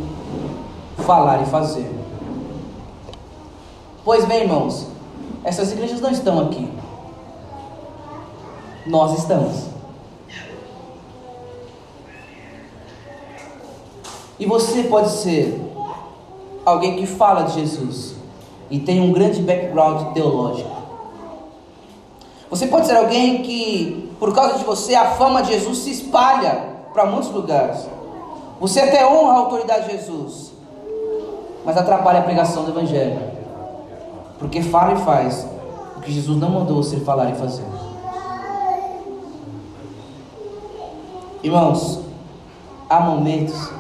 falar 1.06 1.44
e 1.44 1.46
fazer. 1.46 1.88
Pois 4.04 4.26
bem, 4.26 4.42
irmãos, 4.42 4.88
essas 5.44 5.72
igrejas 5.72 6.02
não 6.02 6.10
estão 6.10 6.40
aqui. 6.40 6.68
Nós 8.88 9.20
estamos. 9.20 9.66
E 14.40 14.46
você 14.46 14.84
pode 14.84 15.10
ser 15.12 15.62
alguém 16.66 16.96
que 16.96 17.06
fala 17.06 17.44
de 17.44 17.60
Jesus, 17.60 18.16
e 18.72 18.80
tem 18.80 19.00
um 19.00 19.12
grande 19.12 19.42
background 19.42 20.14
teológico. 20.14 20.76
Você 22.50 22.66
pode 22.66 22.88
ser 22.88 22.96
alguém 22.96 23.44
que, 23.44 24.12
por 24.20 24.34
causa 24.34 24.58
de 24.58 24.64
você, 24.64 24.96
a 24.96 25.12
fama 25.12 25.44
de 25.44 25.50
Jesus 25.50 25.78
se 25.80 25.92
espalha 25.92 26.76
para 26.92 27.06
muitos 27.06 27.30
lugares. 27.30 27.97
Você 28.60 28.80
até 28.80 29.06
honra 29.06 29.34
a 29.34 29.38
autoridade 29.38 29.86
de 29.86 29.92
Jesus, 29.92 30.52
mas 31.64 31.78
atrapalha 31.78 32.20
a 32.20 32.24
pregação 32.24 32.64
do 32.64 32.72
Evangelho, 32.72 33.20
porque 34.40 34.62
fala 34.62 34.94
e 34.94 35.04
faz 35.04 35.48
o 35.96 36.02
que 36.02 36.12
Jesus 36.12 36.40
não 36.40 36.50
mandou 36.50 36.82
você 36.82 37.00
falar 37.00 37.30
e 37.30 37.36
fazer. 37.36 37.66
Irmãos, 41.44 42.00
há 42.90 43.00
momentos 43.00 43.72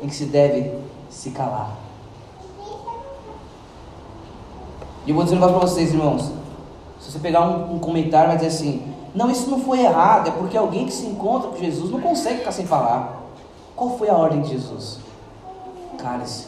em 0.00 0.06
que 0.06 0.14
se 0.14 0.26
deve 0.26 0.72
se 1.10 1.30
calar. 1.30 1.76
E 5.04 5.10
eu 5.10 5.16
vou 5.16 5.24
dizer 5.24 5.36
um 5.36 5.40
negócio 5.40 5.58
para 5.58 5.68
vocês, 5.68 5.92
irmãos. 5.92 6.30
Se 7.00 7.10
você 7.10 7.18
pegar 7.18 7.40
um, 7.40 7.74
um 7.74 7.78
comentário, 7.80 8.28
vai 8.28 8.36
dizer 8.36 8.48
assim: 8.48 8.82
não, 9.12 9.30
isso 9.30 9.50
não 9.50 9.60
foi 9.60 9.80
errado, 9.80 10.28
é 10.28 10.30
porque 10.30 10.56
alguém 10.56 10.86
que 10.86 10.92
se 10.92 11.06
encontra 11.06 11.50
com 11.50 11.56
Jesus 11.56 11.90
não 11.90 12.00
consegue 12.00 12.38
ficar 12.38 12.52
sem 12.52 12.66
falar. 12.66 13.21
Qual 13.82 13.98
foi 13.98 14.08
a 14.08 14.16
ordem 14.16 14.42
de 14.42 14.50
Jesus? 14.50 15.00
Cálice. 15.98 16.46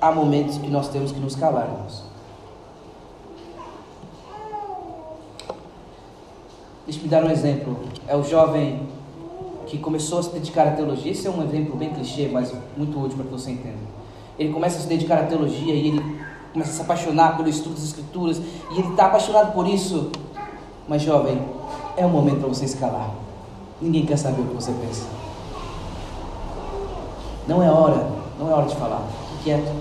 Há 0.00 0.12
momentos 0.12 0.58
que 0.58 0.68
nós 0.68 0.86
temos 0.86 1.10
que 1.10 1.18
nos 1.18 1.34
calarmos. 1.34 2.04
Deixa 6.86 7.04
eu 7.04 7.08
dar 7.08 7.24
um 7.24 7.30
exemplo. 7.32 7.76
É 8.06 8.14
o 8.14 8.22
jovem 8.22 8.88
que 9.66 9.76
começou 9.76 10.20
a 10.20 10.22
se 10.22 10.30
dedicar 10.30 10.68
à 10.68 10.70
teologia. 10.70 11.10
Esse 11.10 11.26
é 11.26 11.30
um 11.32 11.42
exemplo 11.42 11.74
bem 11.74 11.92
clichê, 11.92 12.28
mas 12.28 12.54
muito 12.76 12.96
útil 12.96 13.16
para 13.16 13.26
que 13.26 13.32
você 13.32 13.50
entenda. 13.50 13.90
Ele 14.38 14.52
começa 14.52 14.78
a 14.78 14.82
se 14.82 14.86
dedicar 14.86 15.18
à 15.18 15.24
teologia 15.24 15.74
e 15.74 15.88
ele 15.88 16.20
começa 16.52 16.70
a 16.70 16.74
se 16.74 16.82
apaixonar 16.82 17.36
pelo 17.36 17.48
estudo 17.48 17.74
das 17.74 17.82
escrituras. 17.82 18.38
E 18.38 18.78
ele 18.78 18.90
está 18.90 19.06
apaixonado 19.06 19.52
por 19.52 19.66
isso. 19.66 20.12
Mas 20.90 21.02
jovem, 21.02 21.40
é 21.96 22.04
o 22.04 22.08
momento 22.08 22.40
para 22.40 22.48
você 22.48 22.64
escalar. 22.64 23.10
Ninguém 23.80 24.04
quer 24.04 24.16
saber 24.16 24.42
o 24.42 24.46
que 24.46 24.54
você 24.54 24.72
pensa. 24.72 25.06
Não 27.46 27.62
é 27.62 27.70
hora, 27.70 28.08
não 28.36 28.50
é 28.50 28.52
hora 28.52 28.66
de 28.66 28.74
falar. 28.74 29.00
Fique 29.30 29.44
quieto. 29.44 29.72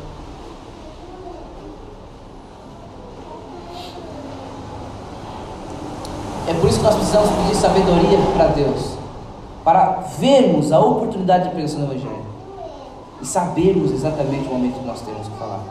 É 6.47 6.53
por 6.53 6.69
isso 6.69 6.77
que 6.77 6.85
nós 6.85 6.95
precisamos 6.95 7.29
pedir 7.31 7.55
sabedoria 7.55 8.19
para 8.37 8.47
Deus, 8.49 8.93
para 9.63 10.03
vermos 10.19 10.71
a 10.71 10.79
oportunidade 10.79 11.45
de 11.45 11.49
pregação 11.49 11.79
do 11.79 11.85
Evangelho 11.85 12.23
e 13.19 13.25
sabermos 13.25 13.91
exatamente 13.91 14.47
o 14.47 14.53
momento 14.53 14.79
que 14.79 14.85
nós 14.85 15.01
temos 15.01 15.27
que 15.27 15.37
falar. 15.39 15.63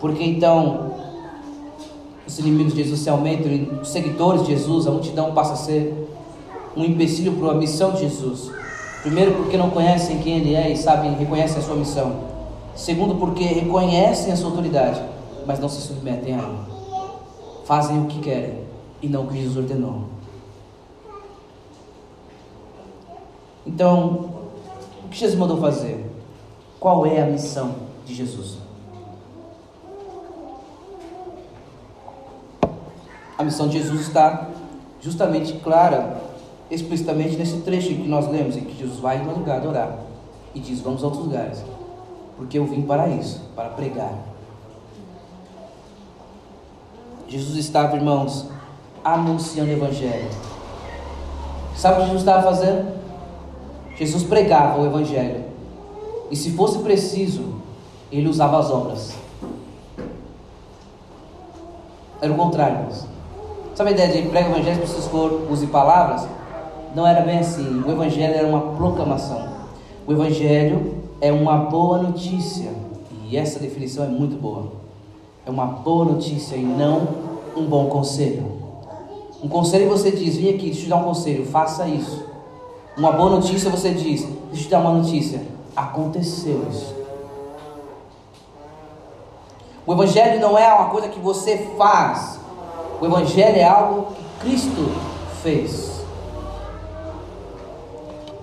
Porque 0.00 0.24
então 0.24 1.03
os 2.26 2.38
inimigos 2.38 2.74
de 2.74 2.82
Jesus 2.82 3.00
se 3.00 3.10
aumentam 3.10 3.80
os 3.80 3.88
seguidores 3.88 4.42
de 4.42 4.48
Jesus, 4.48 4.86
a 4.86 4.90
multidão 4.90 5.32
passa 5.32 5.52
a 5.54 5.56
ser 5.56 6.08
um 6.76 6.84
empecilho 6.84 7.32
para 7.32 7.52
a 7.52 7.54
missão 7.54 7.92
de 7.92 8.00
Jesus. 8.00 8.50
Primeiro, 9.02 9.34
porque 9.34 9.56
não 9.56 9.70
conhecem 9.70 10.18
quem 10.18 10.38
Ele 10.38 10.54
é 10.54 10.72
e 10.72 10.76
sabem, 10.76 11.14
reconhecem 11.14 11.58
a 11.58 11.62
sua 11.62 11.76
missão. 11.76 12.34
Segundo, 12.74 13.14
porque 13.16 13.44
reconhecem 13.44 14.32
a 14.32 14.36
sua 14.36 14.50
autoridade, 14.50 15.00
mas 15.46 15.60
não 15.60 15.68
se 15.68 15.80
submetem 15.80 16.34
a 16.34 16.38
ela 16.38 16.74
fazem 17.64 18.02
o 18.02 18.06
que 18.06 18.20
querem 18.20 18.58
e 19.02 19.08
não 19.08 19.24
o 19.24 19.28
que 19.28 19.40
Jesus 19.40 19.56
ordenou. 19.56 20.04
Então, 23.66 24.30
o 25.04 25.08
que 25.08 25.18
Jesus 25.18 25.38
mandou 25.38 25.58
fazer? 25.58 26.10
Qual 26.78 27.06
é 27.06 27.22
a 27.22 27.26
missão 27.26 27.74
de 28.04 28.14
Jesus? 28.14 28.58
A 33.36 33.44
missão 33.44 33.68
de 33.68 33.78
Jesus 33.78 34.02
está 34.02 34.48
justamente 35.00 35.54
clara, 35.54 36.22
explicitamente 36.70 37.36
nesse 37.36 37.58
trecho 37.58 37.88
que 37.88 38.08
nós 38.08 38.28
lemos, 38.28 38.56
em 38.56 38.64
que 38.64 38.78
Jesus 38.78 39.00
vai 39.00 39.18
em 39.18 39.26
um 39.26 39.32
lugar 39.32 39.56
adorar 39.56 39.98
e 40.54 40.60
diz: 40.60 40.80
Vamos 40.80 41.02
a 41.02 41.06
outros 41.06 41.24
lugares, 41.24 41.64
porque 42.36 42.58
eu 42.58 42.64
vim 42.64 42.82
para 42.82 43.08
isso, 43.08 43.40
para 43.54 43.70
pregar 43.70 44.34
Jesus 47.34 47.56
estava, 47.56 47.96
irmãos, 47.96 48.46
anunciando 49.02 49.70
o 49.70 49.74
Evangelho. 49.74 50.30
Sabe 51.76 51.96
o 51.96 51.98
que 51.98 52.06
Jesus 52.06 52.22
estava 52.22 52.42
fazendo? 52.42 52.94
Jesus 53.96 54.22
pregava 54.22 54.80
o 54.80 54.86
Evangelho. 54.86 55.44
E 56.30 56.36
se 56.36 56.52
fosse 56.52 56.78
preciso, 56.78 57.54
ele 58.12 58.28
usava 58.28 58.58
as 58.58 58.70
obras. 58.70 59.14
Era 62.20 62.32
o 62.32 62.36
contrário, 62.36 62.76
irmãos. 62.78 63.06
Sabe 63.74 63.90
a 63.90 63.92
ideia 63.92 64.22
de 64.22 64.28
prega 64.28 64.48
o 64.48 64.52
Evangelho, 64.52 64.86
se 64.86 65.08
for 65.08 65.46
use 65.50 65.66
palavras? 65.66 66.26
Não 66.94 67.06
era 67.06 67.22
bem 67.22 67.38
assim. 67.38 67.82
O 67.82 67.90
Evangelho 67.90 68.34
era 68.34 68.46
uma 68.46 68.76
proclamação. 68.76 69.48
O 70.06 70.12
Evangelho 70.12 71.02
é 71.20 71.32
uma 71.32 71.56
boa 71.56 71.98
notícia. 71.98 72.70
E 73.28 73.36
essa 73.36 73.58
definição 73.58 74.04
é 74.04 74.08
muito 74.08 74.36
boa 74.40 74.84
é 75.46 75.50
uma 75.50 75.66
boa 75.66 76.06
notícia 76.06 76.56
e 76.56 76.62
não 76.62 77.06
um 77.56 77.64
bom 77.66 77.86
conselho. 77.86 78.64
Um 79.42 79.48
conselho 79.48 79.88
você 79.88 80.10
diz, 80.10 80.36
vem 80.36 80.54
aqui, 80.54 80.66
deixa 80.66 80.80
eu 80.80 80.84
te 80.84 80.88
dar 80.88 80.96
um 80.96 81.04
conselho, 81.04 81.44
faça 81.46 81.86
isso. 81.86 82.24
Uma 82.96 83.12
boa 83.12 83.30
notícia 83.30 83.68
você 83.70 83.90
diz, 83.90 84.22
deixa 84.22 84.36
eu 84.52 84.56
te 84.56 84.68
dar 84.68 84.80
uma 84.80 84.92
notícia, 84.92 85.42
aconteceu 85.76 86.66
isso. 86.70 86.94
O 89.86 89.92
Evangelho 89.92 90.40
não 90.40 90.56
é 90.56 90.72
uma 90.72 90.88
coisa 90.88 91.08
que 91.08 91.20
você 91.20 91.58
faz, 91.76 92.40
o 93.04 93.06
Evangelho 93.06 93.56
é 93.56 93.64
algo 93.64 94.12
que 94.40 94.46
Cristo 94.46 94.92
fez. 95.42 95.92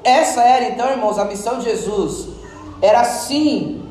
Essa 0.04 0.41
era 0.41 0.69
então, 0.69 0.89
irmãos, 0.89 1.19
a 1.19 1.26
missão 1.26 1.60
de 1.60 1.65
Jesus. 1.65 2.30
Era 2.82 3.04
sim 3.04 3.84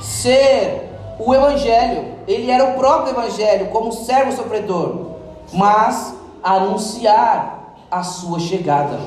ser 0.00 0.90
o 1.18 1.34
Evangelho 1.34 2.16
ele 2.26 2.50
era 2.50 2.64
o 2.64 2.74
próprio 2.74 3.12
Evangelho, 3.12 3.68
como 3.68 3.92
servo 3.92 4.32
sofredor, 4.32 5.12
mas 5.52 6.14
anunciar 6.42 7.74
a 7.90 8.02
sua 8.02 8.40
chegada, 8.40 8.98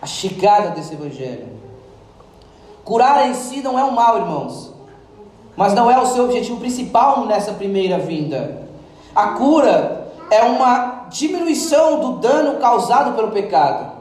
a 0.00 0.06
chegada 0.06 0.70
desse 0.70 0.94
Evangelho. 0.94 1.46
Curar 2.84 3.28
em 3.28 3.34
si 3.34 3.60
não 3.60 3.78
é 3.78 3.84
um 3.84 3.90
mal, 3.90 4.16
irmãos, 4.16 4.72
mas 5.56 5.74
não 5.74 5.90
é 5.90 6.00
o 6.00 6.06
seu 6.06 6.24
objetivo 6.24 6.58
principal 6.58 7.26
nessa 7.26 7.52
primeira 7.52 7.98
vinda. 7.98 8.66
A 9.14 9.28
cura 9.32 10.07
é 10.30 10.42
uma 10.42 11.06
diminuição 11.10 12.00
do 12.00 12.12
dano 12.18 12.58
causado 12.58 13.14
pelo 13.14 13.28
pecado. 13.28 13.92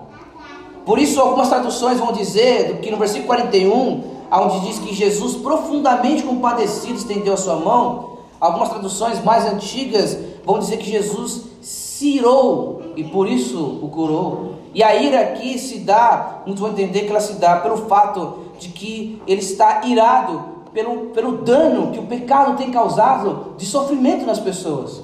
Por 0.86 1.00
isso, 1.00 1.20
algumas 1.20 1.50
traduções 1.50 2.00
vão 2.00 2.12
dizer 2.12 2.80
que 2.80 2.90
no 2.90 2.98
versículo 2.98 3.28
41, 3.28 4.04
onde 4.32 4.60
diz 4.62 4.80
que 4.80 4.94
Jesus, 4.94 5.36
profundamente 5.36 6.24
compadecido, 6.24 6.96
estendeu 6.96 7.34
a 7.34 7.38
sua 7.38 7.58
mão, 7.58 8.18
Algumas 8.40 8.70
traduções 8.70 9.24
mais 9.24 9.46
antigas 9.46 10.18
vão 10.46 10.60
dizer 10.60 10.78
que 10.78 10.90
Jesus 10.90 11.46
cirou 11.60 12.82
e 12.96 13.04
por 13.04 13.28
isso 13.28 13.80
o 13.82 13.90
curou. 13.90 14.54
E 14.74 14.84
a 14.84 14.96
ira 14.96 15.22
aqui 15.22 15.58
se 15.58 15.80
dá, 15.80 16.44
muitos 16.46 16.62
vão 16.62 16.72
entender 16.72 17.02
que 17.02 17.10
ela 17.10 17.20
se 17.20 17.34
dá 17.34 17.58
pelo 17.58 17.78
fato 17.88 18.40
de 18.60 18.70
que 18.70 19.22
ele 19.26 19.42
está 19.42 19.82
irado 19.86 20.58
pelo, 20.72 21.08
pelo 21.08 21.38
dano 21.38 21.92
que 21.92 22.00
o 22.00 22.04
pecado 22.04 22.56
tem 22.58 22.70
causado 22.70 23.56
de 23.58 23.66
sofrimento 23.66 24.26
nas 24.26 24.40
pessoas. 24.40 25.02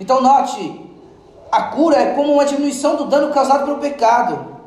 Então 0.00 0.22
note, 0.22 0.88
a 1.50 1.62
cura 1.62 1.96
é 1.96 2.14
como 2.14 2.32
uma 2.34 2.44
diminuição 2.44 2.96
do 2.96 3.06
dano 3.06 3.32
causado 3.32 3.64
pelo 3.64 3.78
pecado. 3.78 4.58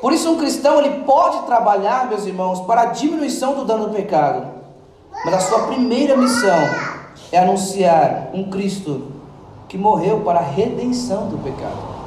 Por 0.00 0.12
isso 0.12 0.30
um 0.30 0.38
cristão 0.38 0.78
ele 0.78 1.04
pode 1.04 1.44
trabalhar, 1.46 2.08
meus 2.08 2.24
irmãos, 2.26 2.60
para 2.60 2.82
a 2.82 2.86
diminuição 2.86 3.54
do 3.54 3.64
dano 3.64 3.86
do 3.86 3.94
pecado. 3.94 4.46
Mas 5.24 5.34
a 5.34 5.40
sua 5.40 5.66
primeira 5.66 6.16
missão 6.16 6.58
é 7.32 7.38
anunciar 7.38 8.30
um 8.32 8.48
Cristo 8.50 9.12
que 9.68 9.76
morreu 9.76 10.20
para 10.20 10.38
a 10.38 10.42
redenção 10.42 11.28
do 11.28 11.38
pecado. 11.38 11.98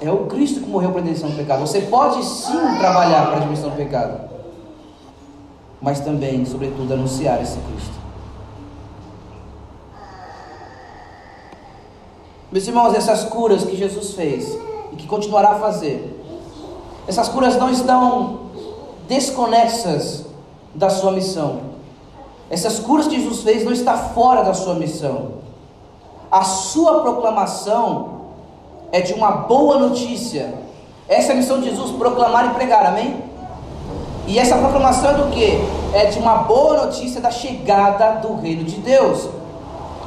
É 0.00 0.10
o 0.10 0.26
Cristo 0.26 0.60
que 0.60 0.68
morreu 0.68 0.90
para 0.90 1.00
a 1.00 1.04
redenção 1.04 1.30
do 1.30 1.36
pecado. 1.36 1.60
Você 1.60 1.82
pode 1.82 2.24
sim 2.24 2.58
trabalhar 2.78 3.26
para 3.26 3.36
a 3.36 3.38
diminuição 3.40 3.70
do 3.70 3.76
pecado, 3.76 4.28
mas 5.80 6.00
também, 6.00 6.44
sobretudo, 6.44 6.94
anunciar 6.94 7.40
esse 7.42 7.58
Cristo. 7.58 8.03
Meus 12.54 12.68
irmãos, 12.68 12.94
essas 12.94 13.24
curas 13.24 13.64
que 13.64 13.74
Jesus 13.74 14.14
fez 14.14 14.56
e 14.92 14.94
que 14.94 15.08
continuará 15.08 15.48
a 15.48 15.54
fazer, 15.56 16.24
essas 17.04 17.28
curas 17.28 17.56
não 17.56 17.68
estão 17.68 18.42
desconexas 19.08 20.24
da 20.72 20.88
sua 20.88 21.10
missão. 21.10 21.62
Essas 22.48 22.78
curas 22.78 23.08
que 23.08 23.20
Jesus 23.20 23.42
fez 23.42 23.64
não 23.64 23.72
está 23.72 23.96
fora 23.96 24.44
da 24.44 24.54
sua 24.54 24.74
missão. 24.74 25.32
A 26.30 26.44
sua 26.44 27.00
proclamação 27.00 28.20
é 28.92 29.00
de 29.00 29.14
uma 29.14 29.32
boa 29.32 29.76
notícia. 29.76 30.54
Essa 31.08 31.30
é 31.30 31.32
a 31.32 31.36
missão 31.38 31.58
de 31.58 31.68
Jesus, 31.68 31.90
proclamar 31.96 32.52
e 32.52 32.54
pregar, 32.54 32.86
amém? 32.86 33.16
E 34.28 34.38
essa 34.38 34.56
proclamação 34.58 35.10
é 35.10 35.14
do 35.14 35.32
que? 35.32 35.58
É 35.92 36.06
de 36.06 36.20
uma 36.20 36.36
boa 36.36 36.86
notícia 36.86 37.20
da 37.20 37.32
chegada 37.32 38.20
do 38.20 38.36
reino 38.36 38.62
de 38.62 38.76
Deus. 38.76 39.28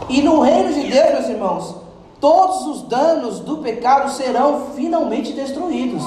E 0.08 0.22
no 0.22 0.40
reino 0.40 0.74
de 0.74 0.90
Deus, 0.90 1.12
meus 1.12 1.28
irmãos, 1.28 1.87
todos 2.20 2.66
os 2.66 2.82
danos 2.84 3.40
do 3.40 3.58
pecado 3.58 4.12
serão 4.12 4.68
finalmente 4.76 5.34
destruídos. 5.34 6.04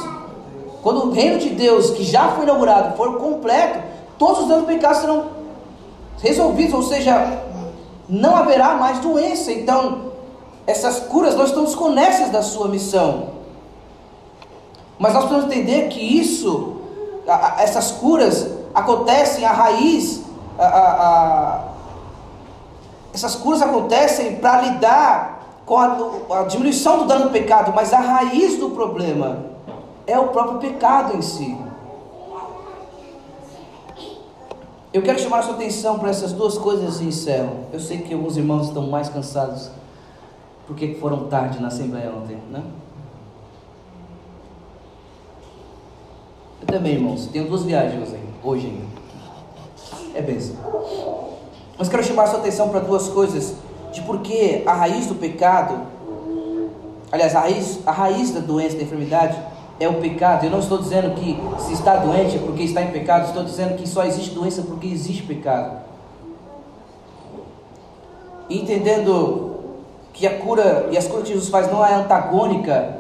Quando 0.83 1.07
o 1.07 1.11
reino 1.11 1.39
de 1.39 1.51
Deus, 1.51 1.91
que 1.91 2.05
já 2.05 2.31
foi 2.33 2.45
inaugurado, 2.45 2.97
for 2.97 3.19
completo, 3.19 3.81
todos 4.19 4.41
os 4.41 4.49
danos 4.49 4.65
do 4.65 4.67
pecado 4.67 5.01
serão 5.01 5.27
resolvidos, 6.23 6.75
ou 6.75 6.83
seja, 6.83 7.43
não 8.09 8.35
haverá 8.35 8.75
mais 8.75 8.99
doença. 8.99 9.53
Então, 9.53 10.11
essas 10.67 11.01
curas 11.01 11.37
não 11.37 11.45
estão 11.45 11.65
desconexas 11.65 12.31
da 12.31 12.43
sua 12.43 12.69
missão. 12.69 13.31
Mas 14.99 15.15
nós 15.15 15.25
precisamos 15.25 15.55
entender 15.55 15.89
que 15.89 16.01
isso, 16.01 16.77
essas 17.59 17.91
curas 17.93 18.51
acontecem 18.75 19.45
a 19.45 19.53
raiz, 19.53 20.23
a, 20.59 20.65
a, 20.65 21.65
essas 23.13 23.35
curas 23.35 23.63
acontecem 23.63 24.37
para 24.37 24.61
lidar 24.61 25.40
a, 25.77 26.45
diminuição 26.49 26.99
do 26.99 27.05
dano 27.05 27.25
do 27.25 27.31
pecado, 27.31 27.73
mas 27.75 27.93
a 27.93 28.01
raiz 28.01 28.59
do 28.59 28.71
problema 28.71 29.45
é 30.07 30.19
o 30.19 30.29
próprio 30.29 30.59
pecado 30.59 31.17
em 31.17 31.23
si. 31.23 31.57
Eu 34.93 35.03
quero 35.03 35.21
chamar 35.21 35.39
a 35.39 35.43
sua 35.43 35.55
atenção 35.55 35.99
para 36.01 36.11
essas 36.11 36.33
duas 36.33 36.59
coisas 36.59 37.01
e 37.01 37.05
encerro. 37.05 37.67
Eu 37.73 37.79
sei 37.79 37.99
que 37.99 38.13
alguns 38.13 38.37
irmãos 38.37 38.67
estão 38.67 38.89
mais 38.89 39.09
cansados 39.09 39.71
porque 40.67 40.95
foram 40.95 41.29
tarde 41.29 41.61
na 41.61 41.69
Assembleia 41.69 42.13
ontem, 42.13 42.39
né? 42.51 42.63
Eu 46.61 46.67
também, 46.67 46.95
irmãos, 46.95 47.27
tenho 47.27 47.49
duas 47.49 47.63
viagens 47.63 48.13
hoje 48.43 48.67
ainda. 48.67 49.01
É 50.15 50.23
benção. 50.23 50.57
Mas 51.79 51.89
quero 51.89 52.03
chamar 52.03 52.25
a 52.25 52.27
sua 52.27 52.41
atenção 52.41 52.69
para 52.69 52.81
duas 52.81 53.09
coisas 53.09 53.55
de 53.93 54.01
porque 54.03 54.63
a 54.67 54.73
raiz 54.73 55.07
do 55.07 55.15
pecado, 55.15 55.81
aliás, 57.11 57.35
a 57.35 57.41
raiz, 57.41 57.81
a 57.87 57.93
raiz 57.93 58.31
da 58.33 58.41
doença, 58.41 58.77
da 58.77 58.83
enfermidade, 58.83 59.37
é 59.81 59.89
o 59.89 59.95
pecado. 59.95 60.45
Eu 60.45 60.51
não 60.51 60.61
estou 60.61 60.79
dizendo 60.79 61.15
que 61.15 61.41
se 61.59 61.73
está 61.73 61.97
doente 61.97 62.37
é 62.37 62.39
porque 62.39 62.63
está 62.63 62.83
em 62.83 62.91
pecado, 62.91 63.27
estou 63.27 63.43
dizendo 63.43 63.77
que 63.77 63.89
só 63.89 64.05
existe 64.05 64.35
doença 64.35 64.63
porque 64.63 64.87
existe 64.87 65.23
pecado. 65.23 65.79
E 68.49 68.61
entendendo 68.61 69.51
que 70.13 70.27
a 70.27 70.39
cura 70.39 70.89
e 70.91 70.99
as 70.99 71.07
curas 71.07 71.23
que 71.23 71.33
Jesus 71.33 71.49
faz 71.49 71.71
não 71.71 71.85
é 71.85 71.95
antagônica 71.95 72.99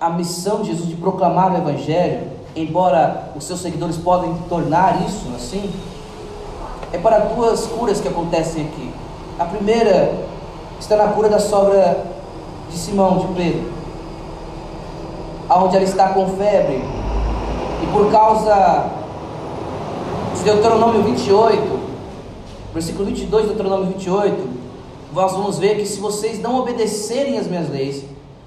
à 0.00 0.10
missão 0.10 0.60
de 0.60 0.72
Jesus 0.72 0.88
de 0.88 0.96
proclamar 0.96 1.54
o 1.54 1.56
Evangelho, 1.56 2.28
embora 2.54 3.32
os 3.34 3.44
seus 3.44 3.60
seguidores 3.60 3.96
podem 3.96 4.34
tornar 4.48 5.02
isso 5.06 5.26
assim, 5.34 5.72
é 6.92 6.98
para 6.98 7.18
duas 7.20 7.66
curas 7.66 8.00
que 8.00 8.08
acontecem 8.08 8.66
aqui. 8.66 8.93
A 9.38 9.44
primeira 9.46 10.14
está 10.78 10.96
na 10.96 11.08
cura 11.08 11.28
da 11.28 11.40
sobra 11.40 12.04
de 12.70 12.76
Simão, 12.76 13.18
de 13.18 13.26
Pedro, 13.34 13.72
onde 15.50 15.76
ela 15.76 15.84
está 15.84 16.10
com 16.10 16.28
febre, 16.36 16.84
e 17.82 17.86
por 17.92 18.12
causa 18.12 18.90
de 20.36 20.42
Deuteronômio 20.44 21.02
28, 21.02 21.80
versículo 22.72 23.06
22 23.06 23.42
de 23.42 23.48
Deuteronômio 23.48 23.86
28, 23.86 24.48
nós 25.12 25.32
vamos 25.32 25.58
ver 25.58 25.76
que 25.76 25.86
se 25.86 25.98
vocês 25.98 26.40
não 26.40 26.60
obedecerem 26.60 27.36
às 27.36 27.48
minhas 27.48 27.68
leis, 27.68 28.04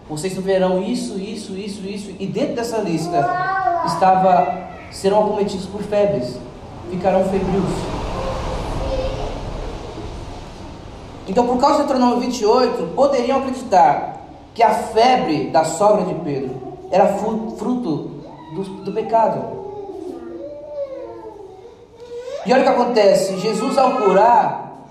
vocês 0.09 0.33
verão 0.35 0.81
isso, 0.81 1.19
isso, 1.19 1.51
isso, 1.57 1.85
isso, 1.85 2.11
e 2.17 2.25
dentro 2.25 2.55
dessa 2.55 2.77
lista 2.77 3.17
estava 3.85 4.67
serão 4.89 5.25
acometidos 5.25 5.65
por 5.65 5.81
febres, 5.81 6.37
ficarão 6.89 7.25
febrios. 7.25 7.96
Então, 11.27 11.45
por 11.45 11.57
causa 11.57 11.79
do 11.79 11.87
Deuteronômio 11.87 12.21
28, 12.21 12.93
poderiam 12.95 13.39
acreditar 13.39 14.21
que 14.53 14.63
a 14.63 14.69
febre 14.69 15.49
da 15.49 15.65
sogra 15.65 16.05
de 16.05 16.15
Pedro 16.15 16.55
era 16.89 17.07
fruto 17.07 18.11
do, 18.53 18.63
do 18.83 18.91
pecado. 18.93 19.57
E 22.45 22.53
olha 22.53 22.61
o 22.61 22.63
que 22.63 22.69
acontece: 22.69 23.37
Jesus, 23.39 23.77
ao 23.77 23.97
curar, 23.97 24.85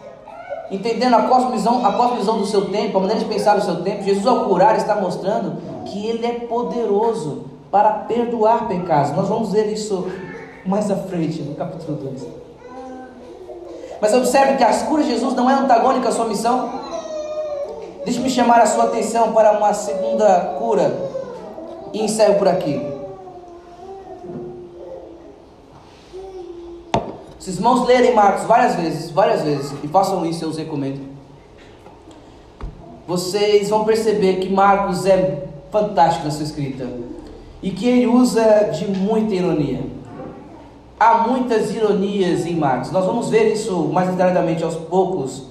entendendo 0.71 1.15
a 1.15 1.23
cosmovisão, 1.23 1.85
a 1.87 1.93
cosmovisão 1.93 2.39
do 2.39 2.47
seu 2.47 2.71
tempo, 2.71 2.99
a 2.99 3.01
maneira 3.01 3.23
de 3.23 3.27
pensar 3.27 3.57
do 3.57 3.65
seu 3.65 3.83
tempo, 3.83 4.03
Jesus, 4.03 4.27
ao 4.27 4.45
curar, 4.45 4.77
está 4.77 4.97
mostrando 4.97 5.85
que 5.87 6.07
ele 6.07 6.27
é 6.27 6.33
poderoso 6.41 7.45
para 7.71 7.93
perdoar 7.93 8.69
pecados. 8.69 9.13
Nós 9.17 9.29
vamos 9.29 9.53
ver 9.53 9.73
isso 9.73 10.07
mais 10.67 10.91
à 10.91 10.97
frente, 10.97 11.41
no 11.41 11.55
capítulo 11.55 11.97
2. 11.97 12.46
Mas 14.01 14.13
observe 14.15 14.57
que 14.57 14.65
as 14.65 14.83
curas 14.83 15.07
de 15.07 15.13
Jesus 15.13 15.35
não 15.35 15.51
é 15.51 15.55
antagônica 15.55 16.09
à 16.09 16.13
sua 16.13 16.27
missão. 16.27 16.71
Deixe-me 18.05 18.31
chamar 18.31 18.61
a 18.61 18.67
sua 18.67 18.85
atenção 18.85 19.33
para 19.33 19.53
uma 19.53 19.73
segunda 19.75 20.55
cura 20.59 20.95
e 21.93 22.03
encerro 22.03 22.35
por 22.35 22.49
aqui. 22.49 22.81
Se 27.39 27.51
os 27.51 27.57
irmãos 27.57 27.87
lerem 27.87 28.13
Marcos 28.15 28.45
várias 28.45 28.75
vezes, 28.75 29.11
várias 29.11 29.43
vezes, 29.43 29.73
e 29.83 29.89
façam 29.89 30.27
isso, 30.27 30.45
eu 30.45 30.49
os 30.49 30.57
recomendo. 30.57 31.01
Vocês 33.07 33.71
vão 33.71 33.85
perceber 33.85 34.41
que 34.41 34.53
Marcos 34.53 35.07
é 35.07 35.45
fantástico 35.71 36.25
na 36.25 36.31
sua 36.33 36.43
escrita 36.43 36.89
e 37.63 37.71
que 37.71 37.89
ele 37.89 38.07
usa 38.07 38.71
de 38.73 38.89
muita 38.89 39.35
ironia. 39.35 39.96
Há 40.99 41.29
muitas 41.29 41.75
ironias 41.75 42.47
em 42.47 42.57
Marcos. 42.57 42.91
Nós 42.91 43.05
vamos 43.05 43.29
ver 43.29 43.53
isso 43.53 43.85
mais 43.93 44.09
detalhadamente 44.09 44.65
aos 44.65 44.77
poucos. 44.77 45.45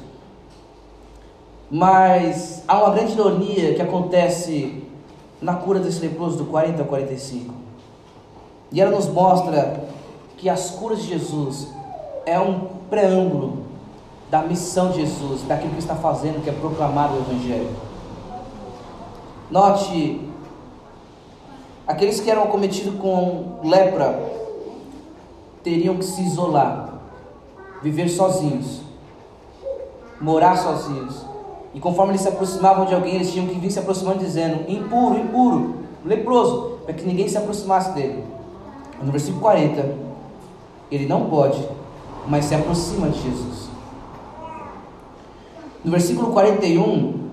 Mas 1.69 2.63
há 2.67 2.79
uma 2.79 2.95
grande 2.95 3.13
ironia 3.13 3.75
que 3.75 3.81
acontece 3.81 4.83
na 5.39 5.53
cura 5.53 5.79
desse 5.79 5.99
leproso 5.99 6.37
do 6.37 6.45
40 6.45 6.81
ao 6.81 6.87
45. 6.87 7.53
E 8.71 8.81
ela 8.81 8.89
nos 8.89 9.07
mostra 9.07 9.83
que 10.35 10.49
as 10.49 10.71
curas 10.71 11.03
de 11.03 11.09
Jesus 11.09 11.67
é 12.25 12.39
um 12.39 12.61
preâmbulo 12.89 13.65
da 14.31 14.41
missão 14.41 14.89
de 14.89 15.01
Jesus, 15.01 15.43
daquilo 15.43 15.73
que 15.73 15.79
está 15.79 15.95
fazendo, 15.95 16.43
que 16.43 16.49
é 16.49 16.53
proclamar 16.53 17.13
o 17.13 17.17
Evangelho. 17.17 17.69
Note, 19.51 20.27
aqueles 21.85 22.19
que 22.19 22.31
eram 22.31 22.43
acometidos 22.43 22.99
com 22.99 23.59
lepra 23.63 24.44
teriam 25.66 25.97
que 25.97 26.05
se 26.05 26.22
isolar, 26.22 26.93
viver 27.82 28.07
sozinhos, 28.07 28.82
morar 30.22 30.55
sozinhos. 30.55 31.26
E 31.74 31.80
conforme 31.80 32.11
eles 32.11 32.22
se 32.22 32.30
aproximavam 32.30 32.86
de 32.86 32.93
alguém, 32.93 33.16
eles 33.16 33.34
tinham 33.34 33.47
que 33.47 33.59
vir 33.59 33.72
se 33.72 33.80
aproximando 33.80 34.20
dizendo: 34.20 34.70
impuro, 34.70 35.18
impuro, 35.18 35.76
leproso, 36.05 36.78
para 36.86 36.93
que 36.93 37.03
ninguém 37.03 37.28
se 37.28 37.38
aproximasse 37.38 37.91
dele. 37.93 38.24
No 39.01 39.11
versículo 39.11 39.41
40, 39.41 39.95
ele 40.91 41.07
não 41.07 41.26
pode, 41.30 41.68
mas 42.28 42.45
se 42.45 42.53
aproxima 42.53 43.09
de 43.09 43.22
Jesus. 43.24 43.68
No 45.84 45.91
versículo 45.91 46.32
41, 46.32 47.30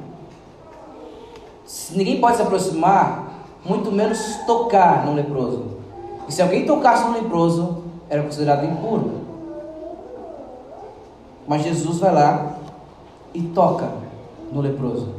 ninguém 1.93 2.19
pode 2.21 2.37
se 2.37 2.43
aproximar, 2.43 3.47
muito 3.65 3.93
menos 3.93 4.19
tocar 4.47 5.05
no 5.05 5.15
leproso. 5.15 5.65
E 6.27 6.33
se 6.33 6.41
alguém 6.43 6.67
tocasse 6.67 7.05
no 7.05 7.13
leproso, 7.13 7.82
era 8.13 8.23
considerado 8.23 8.67
impuro. 8.67 9.23
Mas 11.49 11.63
Jesus 11.63 11.99
vai 11.99 12.13
lá 12.13 12.59
e 13.33 13.41
toca 13.41 13.91
no 14.53 14.61
leproso. 14.61 15.15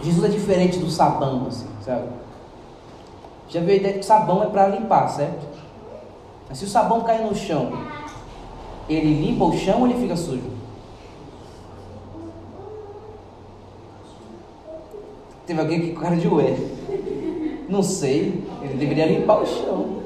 Jesus 0.00 0.24
é 0.24 0.28
diferente 0.28 0.78
do 0.78 0.88
sabão, 0.88 1.48
assim, 1.48 1.66
sabe? 1.84 2.04
Já 3.48 3.60
viu 3.60 3.70
a 3.70 3.76
ideia 3.76 3.98
que 3.98 4.04
sabão 4.04 4.44
é 4.44 4.46
para 4.46 4.68
limpar, 4.68 5.08
certo? 5.08 5.44
Mas 6.48 6.58
se 6.58 6.64
o 6.64 6.68
sabão 6.68 7.00
cair 7.00 7.24
no 7.24 7.34
chão, 7.34 7.72
ele 8.88 9.26
limpa 9.26 9.44
o 9.44 9.58
chão 9.58 9.80
ou 9.80 9.88
ele 9.88 10.00
fica 10.00 10.16
sujo? 10.16 10.50
Teve 15.44 15.60
alguém 15.60 15.80
que 15.80 15.92
com 15.94 16.00
cara 16.00 16.14
de 16.14 16.28
ué. 16.28 16.56
Não 17.70 17.84
sei, 17.84 18.42
ele 18.62 18.74
deveria 18.74 19.06
limpar 19.06 19.40
o 19.40 19.46
chão. 19.46 20.00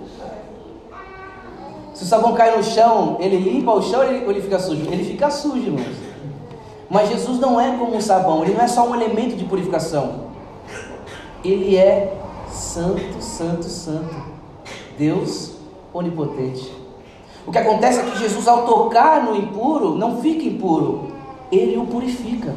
Se 1.95 2.05
o 2.05 2.07
sabão 2.07 2.35
cai 2.35 2.55
no 2.55 2.63
chão, 2.63 3.17
ele 3.19 3.39
limpa 3.39 3.73
o 3.73 3.81
chão 3.81 4.01
ou 4.01 4.07
ele, 4.07 4.29
ele 4.29 4.43
fica 4.43 4.59
sujo? 4.59 4.83
Ele 4.93 5.03
fica 5.03 5.31
sujo, 5.31 5.57
irmãos. 5.57 5.97
Mas 6.91 7.09
Jesus 7.09 7.39
não 7.39 7.59
é 7.59 7.75
como 7.79 7.97
um 7.97 8.01
sabão, 8.03 8.45
ele 8.45 8.53
não 8.53 8.61
é 8.61 8.69
só 8.69 8.87
um 8.87 8.95
elemento 8.95 9.35
de 9.35 9.45
purificação. 9.45 10.25
Ele 11.43 11.75
é 11.75 12.15
santo, 12.51 13.23
santo, 13.23 13.65
santo. 13.65 14.15
Deus 14.99 15.57
onipotente. 15.95 16.71
O 17.47 17.51
que 17.51 17.59
acontece 17.59 18.01
é 18.01 18.03
que 18.03 18.19
Jesus, 18.19 18.47
ao 18.47 18.67
tocar 18.67 19.25
no 19.25 19.35
impuro, 19.35 19.95
não 19.95 20.21
fica 20.21 20.45
impuro, 20.45 21.13
ele 21.51 21.79
o 21.79 21.87
purifica. 21.87 22.55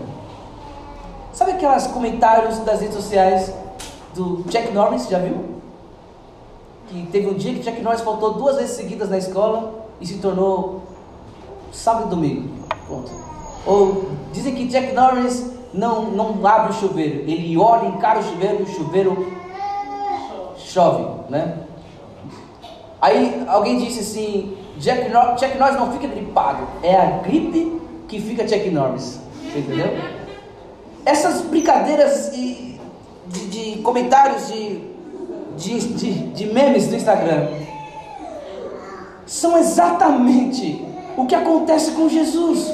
Sabe 1.32 1.52
aqueles 1.52 1.88
comentários 1.88 2.60
das 2.60 2.82
redes 2.82 2.96
sociais 2.96 3.54
do 4.18 4.44
Jack 4.50 4.74
Norris, 4.74 5.08
já 5.08 5.20
viu? 5.20 5.58
Que 6.90 7.08
teve 7.12 7.28
um 7.28 7.34
dia 7.34 7.54
que 7.54 7.60
Jack 7.60 7.82
Norris 7.82 8.02
faltou 8.02 8.34
duas 8.34 8.58
vezes 8.58 8.76
seguidas 8.76 9.10
na 9.10 9.18
escola 9.18 9.86
e 10.02 10.08
se 10.08 10.18
tornou 10.18 10.84
sábado 11.72 12.08
e 12.08 12.10
domingo. 12.10 12.50
Pronto. 12.88 13.12
Ou 13.66 14.10
dizem 14.32 14.56
que 14.56 14.68
Jack 14.68 14.94
Norris 14.94 15.52
não, 15.74 16.12
não 16.12 16.46
abre 16.48 16.72
o 16.72 16.74
chuveiro, 16.74 17.30
ele 17.30 17.58
olha, 17.58 17.88
encara 17.88 18.20
o 18.20 18.24
chuveiro 18.24 18.60
e 18.60 18.64
o 18.64 18.68
chuveiro 18.68 19.34
chove, 20.58 21.06
né? 21.30 21.60
Aí 23.02 23.44
alguém 23.48 23.78
disse 23.78 24.00
assim, 24.00 24.58
Jack, 24.78 25.10
Nor 25.10 25.36
Jack 25.36 25.58
Norris 25.58 25.76
não 25.76 25.92
fica 25.92 26.08
gripado, 26.08 26.68
é 26.82 26.96
a 26.96 27.06
gripe 27.20 27.80
que 28.08 28.20
fica 28.20 28.44
Jack 28.46 28.70
Norris, 28.70 29.20
entendeu? 29.44 29.88
Essas 31.06 31.42
brincadeiras 31.42 32.32
e 32.34 32.77
de, 33.28 33.48
de 33.48 33.82
comentários 33.82 34.48
de, 34.48 34.82
de, 35.58 35.80
de, 35.94 36.14
de 36.30 36.46
memes 36.48 36.88
do 36.88 36.96
Instagram 36.96 37.48
são 39.26 39.58
exatamente 39.58 40.86
o 41.18 41.26
que 41.26 41.36
acontece 41.36 41.92
com 41.92 42.08
Jesus. 42.08 42.74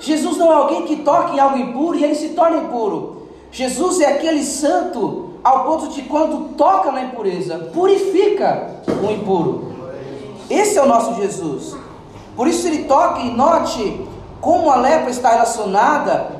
Jesus 0.00 0.36
não 0.36 0.52
é 0.52 0.54
alguém 0.54 0.82
que 0.82 0.96
toca 0.96 1.32
em 1.32 1.40
algo 1.40 1.56
impuro 1.56 1.96
e 1.96 2.04
ele 2.04 2.14
se 2.14 2.30
torna 2.30 2.58
impuro. 2.58 3.28
Jesus 3.52 4.00
é 4.00 4.06
aquele 4.06 4.42
santo 4.42 5.30
ao 5.44 5.64
ponto 5.64 5.88
de 5.88 6.02
quando 6.02 6.54
toca 6.56 6.90
na 6.90 7.04
impureza, 7.04 7.70
purifica 7.72 8.70
o 8.88 9.10
impuro. 9.10 9.72
Esse 10.50 10.76
é 10.78 10.82
o 10.82 10.86
nosso 10.86 11.14
Jesus. 11.14 11.76
Por 12.34 12.48
isso 12.48 12.66
ele 12.66 12.84
toca 12.84 13.20
e 13.20 13.30
note 13.30 14.06
como 14.40 14.70
a 14.70 14.76
lepra 14.76 15.10
está 15.10 15.30
relacionada 15.30 16.32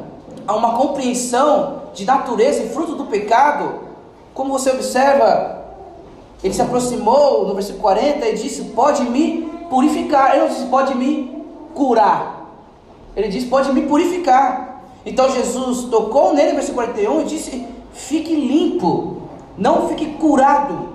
a 0.47 0.55
uma 0.55 0.77
compreensão 0.77 1.84
de 1.95 2.05
natureza 2.05 2.63
e 2.63 2.69
fruto 2.69 2.95
do 2.97 3.07
pecado. 3.07 3.81
Como 4.35 4.53
você 4.53 4.71
observa, 4.71 5.65
ele 6.43 6.53
se 6.53 6.61
aproximou 6.61 7.47
no 7.47 7.55
versículo 7.55 7.83
40 7.83 8.29
e 8.29 8.35
disse: 8.35 8.65
Pode 8.65 9.03
me 9.05 9.51
purificar. 9.71 10.33
Ele 10.33 10.43
não 10.43 10.49
disse: 10.49 10.67
Pode 10.67 10.95
me 10.95 11.43
curar. 11.75 12.51
Ele 13.17 13.29
disse: 13.29 13.47
Pode 13.47 13.73
me 13.73 13.83
purificar. 13.83 14.83
Então 15.07 15.31
Jesus 15.31 15.85
tocou 15.85 16.35
nele 16.35 16.51
no 16.51 16.57
versículo 16.57 16.87
41 16.87 17.21
e 17.21 17.25
disse: 17.25 17.67
Fique 17.93 18.35
limpo, 18.35 19.23
não 19.57 19.89
fique 19.89 20.15
curado. 20.15 20.89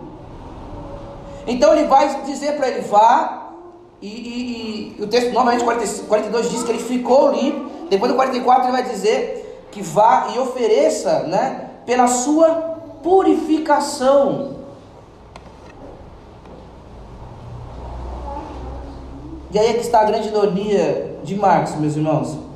Então 1.48 1.74
ele 1.74 1.88
vai 1.88 2.24
dizer 2.24 2.58
para 2.58 2.68
ele: 2.68 2.82
Vá, 2.82 3.54
e, 4.02 4.08
e, 4.08 4.96
e, 5.00 5.04
o 5.04 5.08
texto 5.08 5.32
novamente 5.32 5.64
42 5.64 6.50
diz 6.50 6.64
que 6.64 6.72
ele 6.72 6.80
ficou 6.80 7.32
limpo. 7.32 7.70
Depois 7.90 8.12
do 8.12 8.16
44 8.16 8.66
ele 8.66 8.72
vai 8.72 8.84
dizer 8.84 9.39
que 9.72 9.82
vá 9.82 10.30
e 10.36 10.40
ofereça, 10.40 11.24
né, 11.24 11.70
pela 11.86 12.08
sua 12.08 12.50
purificação. 13.04 14.56
E 19.52 19.58
aí 19.58 19.72
é 19.72 19.74
que 19.74 19.82
está 19.82 20.02
a 20.02 20.06
grande 20.06 20.28
ironia 20.28 21.20
de 21.24 21.36
Marcos, 21.36 21.76
meus 21.76 21.96
irmãos 21.96 22.50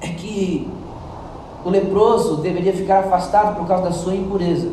é 0.00 0.08
que 0.08 0.68
o 1.64 1.70
leproso 1.70 2.36
deveria 2.36 2.72
ficar 2.72 3.00
afastado 3.00 3.56
por 3.56 3.66
causa 3.66 3.84
da 3.84 3.92
sua 3.92 4.14
impureza. 4.14 4.70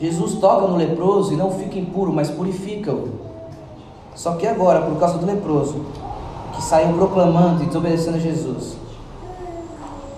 Jesus 0.00 0.34
toca 0.34 0.66
no 0.66 0.76
leproso 0.76 1.32
e 1.32 1.36
não 1.36 1.52
fica 1.52 1.78
impuro, 1.78 2.12
mas 2.12 2.28
purifica-o. 2.28 3.08
Só 4.14 4.34
que 4.34 4.46
agora, 4.46 4.82
por 4.82 4.98
causa 4.98 5.16
do 5.18 5.26
leproso, 5.26 5.84
que 6.54 6.62
saiu 6.62 6.92
proclamando 6.94 7.62
e 7.62 7.66
desobedecendo 7.66 8.16
a 8.16 8.20
Jesus, 8.20 8.76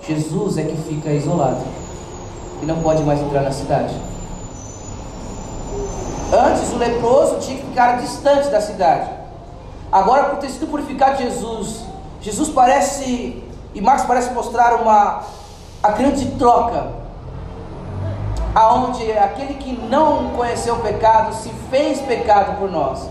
Jesus 0.07 0.57
é 0.57 0.63
que 0.63 0.77
fica 0.77 1.09
isolado 1.09 1.63
e 2.61 2.65
não 2.65 2.81
pode 2.81 3.03
mais 3.03 3.19
entrar 3.19 3.41
na 3.41 3.51
cidade. 3.51 3.95
Antes 6.31 6.71
o 6.71 6.77
leproso 6.77 7.39
tinha 7.39 7.57
que 7.57 7.65
ficar 7.65 8.01
distante 8.01 8.49
da 8.49 8.61
cidade. 8.61 9.09
Agora, 9.91 10.25
por 10.25 10.39
ter 10.39 10.49
sido 10.49 10.67
purificado 10.67 11.21
Jesus 11.21 11.85
Jesus 12.25 12.49
parece, 12.49 13.43
e 13.75 13.79
Marcos 13.79 14.05
parece 14.05 14.33
mostrar 14.33 14.81
uma 14.81 15.21
a 15.83 15.91
grande 15.91 16.25
troca, 16.39 16.87
aonde 18.55 19.11
aquele 19.11 19.53
que 19.53 19.73
não 19.73 20.31
conheceu 20.31 20.73
o 20.73 20.79
pecado 20.79 21.35
se 21.35 21.49
fez 21.69 22.01
pecado 22.01 22.57
por 22.57 22.71
nós, 22.71 23.07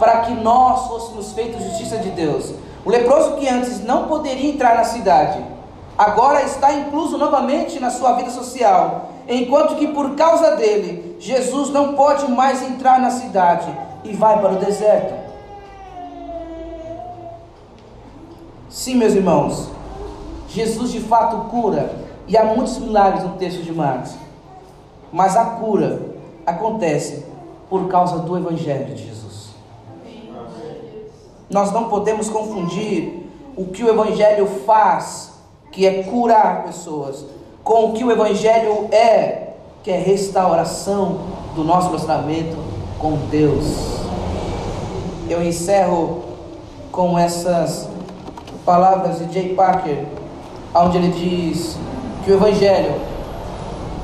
para 0.00 0.22
que 0.22 0.32
nós 0.32 0.88
fôssemos 0.88 1.30
feitos 1.30 1.62
justiça 1.62 1.98
de 1.98 2.10
Deus. 2.10 2.52
O 2.84 2.90
leproso 2.90 3.36
que 3.36 3.48
antes 3.48 3.84
não 3.84 4.08
poderia 4.08 4.50
entrar 4.50 4.74
na 4.74 4.82
cidade, 4.82 5.44
agora 6.00 6.42
está 6.44 6.72
incluso 6.72 7.18
novamente 7.18 7.78
na 7.78 7.90
sua 7.90 8.14
vida 8.14 8.30
social, 8.30 9.10
enquanto 9.28 9.76
que 9.76 9.88
por 9.88 10.14
causa 10.14 10.56
dele, 10.56 11.14
Jesus 11.20 11.68
não 11.68 11.92
pode 11.92 12.26
mais 12.30 12.62
entrar 12.62 12.98
na 12.98 13.10
cidade 13.10 13.70
e 14.02 14.14
vai 14.14 14.40
para 14.40 14.54
o 14.54 14.56
deserto. 14.56 15.12
Sim, 18.70 18.94
meus 18.94 19.12
irmãos, 19.12 19.68
Jesus 20.48 20.90
de 20.90 21.00
fato 21.00 21.50
cura, 21.50 21.94
e 22.26 22.34
há 22.34 22.44
muitos 22.44 22.78
milagres 22.78 23.22
no 23.22 23.36
texto 23.36 23.62
de 23.62 23.70
Marcos, 23.70 24.14
mas 25.12 25.36
a 25.36 25.44
cura 25.44 26.00
acontece 26.46 27.26
por 27.68 27.88
causa 27.88 28.20
do 28.20 28.38
Evangelho 28.38 28.94
de 28.94 29.06
Jesus. 29.06 29.50
Nós 31.50 31.70
não 31.72 31.90
podemos 31.90 32.30
confundir 32.30 33.28
o 33.54 33.66
que 33.66 33.84
o 33.84 33.90
Evangelho 33.90 34.46
faz, 34.64 35.29
que 35.70 35.86
é 35.86 36.02
curar 36.02 36.64
pessoas, 36.64 37.24
com 37.62 37.90
o 37.90 37.92
que 37.92 38.04
o 38.04 38.10
Evangelho 38.10 38.88
é, 38.90 39.50
que 39.82 39.90
é 39.90 39.96
restauração 39.96 41.20
do 41.54 41.64
nosso 41.64 41.88
relacionamento 41.88 42.56
com 42.98 43.16
Deus. 43.30 43.64
Eu 45.28 45.42
encerro 45.42 46.24
com 46.90 47.18
essas 47.18 47.88
palavras 48.64 49.18
de 49.18 49.32
Jay 49.32 49.54
Parker, 49.54 50.04
onde 50.74 50.98
ele 50.98 51.08
diz 51.08 51.78
que 52.24 52.32
o 52.32 52.34
Evangelho, 52.34 52.94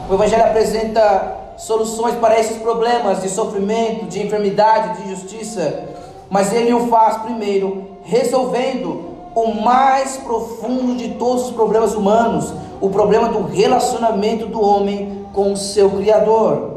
o 0.08 0.14
Evangelho 0.14 0.44
apresenta 0.44 1.36
soluções 1.56 2.14
para 2.16 2.38
esses 2.38 2.56
problemas 2.58 3.22
de 3.22 3.28
sofrimento, 3.28 4.06
de 4.06 4.24
enfermidade, 4.24 5.02
de 5.02 5.12
injustiça, 5.12 5.84
mas 6.30 6.52
ele 6.52 6.72
o 6.72 6.86
faz 6.88 7.16
primeiro 7.18 7.86
resolvendo 8.04 9.05
o 9.36 9.54
mais 9.54 10.16
profundo 10.16 10.96
de 10.96 11.10
todos 11.10 11.44
os 11.44 11.50
problemas 11.50 11.94
humanos, 11.94 12.54
o 12.80 12.88
problema 12.88 13.28
do 13.28 13.42
relacionamento 13.42 14.46
do 14.46 14.62
homem 14.62 15.26
com 15.34 15.52
o 15.52 15.56
seu 15.58 15.90
Criador. 15.90 16.76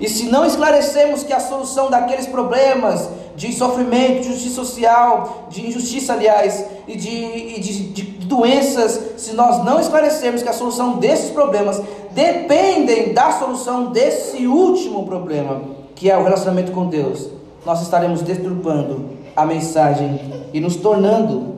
E 0.00 0.08
se 0.08 0.24
não 0.24 0.44
esclarecermos 0.44 1.22
que 1.22 1.32
a 1.32 1.38
solução 1.38 1.88
daqueles 1.88 2.26
problemas 2.26 3.08
de 3.36 3.52
sofrimento, 3.52 4.22
de 4.22 4.32
justiça 4.32 4.54
social, 4.56 5.46
de 5.48 5.68
injustiça, 5.68 6.14
aliás, 6.14 6.64
e 6.88 6.96
de, 6.96 7.60
de, 7.60 7.88
de 7.90 8.02
doenças, 8.26 9.00
se 9.16 9.32
nós 9.32 9.64
não 9.64 9.78
esclarecermos 9.78 10.42
que 10.42 10.48
a 10.48 10.52
solução 10.52 10.98
desses 10.98 11.30
problemas 11.30 11.80
dependem 12.10 13.12
da 13.12 13.30
solução 13.30 13.92
desse 13.92 14.48
último 14.48 15.06
problema, 15.06 15.62
que 15.94 16.10
é 16.10 16.18
o 16.18 16.24
relacionamento 16.24 16.72
com 16.72 16.86
Deus, 16.86 17.28
nós 17.64 17.82
estaremos 17.82 18.20
deturpando 18.20 19.10
a 19.36 19.46
mensagem 19.46 20.20
e 20.52 20.60
nos 20.60 20.74
tornando 20.74 21.53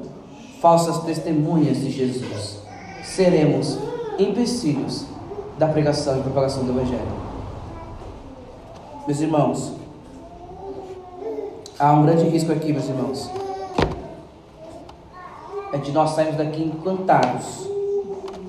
falsas 0.66 0.98
testemunhas 1.04 1.76
de 1.76 1.92
Jesus. 1.92 2.58
Seremos 3.04 3.78
empecilhos 4.18 5.06
da 5.56 5.68
pregação 5.68 6.18
e 6.18 6.22
propagação 6.22 6.64
do 6.64 6.72
Evangelho. 6.72 7.06
Meus 9.06 9.20
irmãos, 9.20 9.72
há 11.78 11.92
um 11.92 12.04
grande 12.04 12.24
risco 12.24 12.50
aqui, 12.50 12.72
meus 12.72 12.88
irmãos. 12.88 13.30
É 15.72 15.78
de 15.78 15.92
nós 15.92 16.10
sairmos 16.10 16.36
daqui 16.36 16.64
encantados 16.64 17.68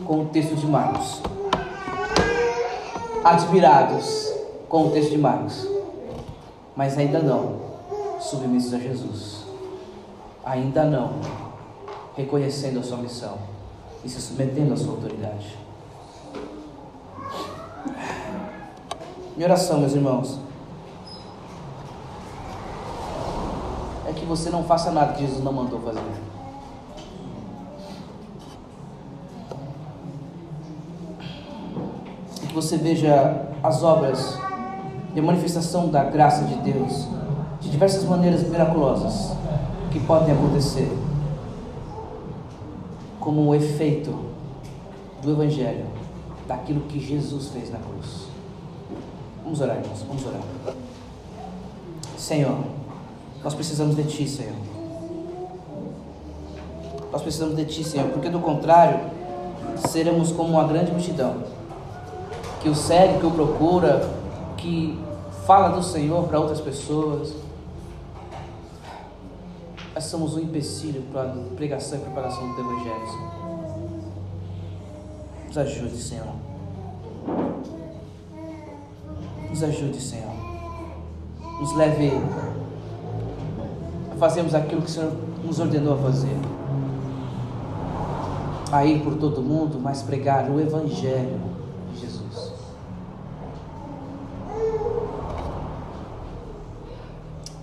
com 0.03 0.21
o 0.21 0.25
texto 0.25 0.55
de 0.55 0.65
Marcos, 0.65 1.21
admirados 3.23 4.33
com 4.67 4.87
o 4.87 4.89
texto 4.89 5.11
de 5.11 5.19
Marcos, 5.19 5.67
mas 6.75 6.97
ainda 6.97 7.19
não 7.19 7.57
submissos 8.19 8.73
a 8.73 8.79
Jesus, 8.79 9.45
ainda 10.43 10.83
não 10.83 11.46
reconhecendo 12.17 12.79
a 12.79 12.83
sua 12.83 12.97
missão 12.97 13.37
e 14.03 14.09
se 14.09 14.19
submetendo 14.19 14.73
à 14.73 14.77
sua 14.77 14.93
autoridade. 14.93 15.55
Minha 19.35 19.47
oração, 19.47 19.79
meus 19.79 19.93
irmãos, 19.93 20.39
é 24.07 24.13
que 24.13 24.25
você 24.25 24.49
não 24.49 24.63
faça 24.63 24.91
nada 24.91 25.13
que 25.13 25.21
Jesus 25.21 25.43
não 25.43 25.53
mandou 25.53 25.79
fazer. 25.79 26.01
Que 32.47 32.53
você 32.53 32.77
veja 32.77 33.45
as 33.61 33.83
obras 33.83 34.39
e 35.13 35.19
a 35.19 35.21
manifestação 35.21 35.89
da 35.89 36.03
graça 36.03 36.45
de 36.45 36.55
Deus 36.55 37.07
de 37.61 37.69
diversas 37.69 38.03
maneiras 38.05 38.41
miraculosas 38.47 39.35
que 39.91 39.99
podem 39.99 40.33
acontecer 40.33 41.06
como 43.27 43.49
o 43.49 43.53
efeito 43.53 44.17
do 45.21 45.31
Evangelho, 45.31 45.83
daquilo 46.47 46.79
que 46.87 46.97
Jesus 46.97 47.49
fez 47.49 47.69
na 47.69 47.77
cruz. 47.77 48.27
Vamos 49.43 49.59
orar, 49.59 49.75
irmãos, 49.75 50.01
vamos 50.07 50.25
orar. 50.25 50.39
Senhor, 52.17 52.57
nós 53.43 53.53
precisamos 53.53 53.97
de 53.97 54.05
Ti, 54.05 54.29
Senhor. 54.29 54.55
Nós 57.11 57.21
precisamos 57.21 57.57
de 57.57 57.65
Ti, 57.65 57.83
Senhor, 57.83 58.07
porque 58.11 58.29
do 58.29 58.39
contrário, 58.39 59.01
seremos 59.75 60.31
como 60.31 60.51
uma 60.51 60.63
grande 60.63 60.93
multidão 60.93 61.35
que 62.61 62.69
o 62.69 62.75
segue, 62.75 63.19
que 63.19 63.25
o 63.25 63.31
procura, 63.31 64.09
que 64.55 64.97
fala 65.45 65.67
do 65.67 65.83
Senhor 65.83 66.23
para 66.29 66.39
outras 66.39 66.61
pessoas. 66.61 67.33
Nós 69.97 70.05
somos 70.05 70.35
um 70.35 70.39
empecilho 70.39 71.01
para 71.11 71.23
a 71.23 71.35
pregação 71.55 71.97
e 71.97 72.01
propagação 72.01 72.53
do 72.53 72.61
Evangelho. 72.61 73.07
Senhor. 73.07 73.31
Nos 75.47 75.57
ajude, 75.57 75.97
Senhor. 75.97 76.35
Nos 79.49 79.63
ajude, 79.63 79.99
Senhor. 79.99 80.35
Nos 81.59 81.75
leve 81.75 82.11
a 84.13 84.15
fazermos 84.17 84.53
aquilo 84.53 84.83
que 84.83 84.87
o 84.87 84.91
Senhor 84.91 85.11
nos 85.43 85.59
ordenou 85.59 85.95
a 85.95 85.97
fazer. 85.97 86.37
a 88.71 88.85
ir 88.85 89.01
por 89.01 89.15
todo 89.15 89.41
mundo, 89.41 89.79
mas 89.81 90.03
pregar 90.03 90.47
o 90.47 90.59
Evangelho 90.59 91.39
de 91.91 92.01
Jesus. 92.01 92.53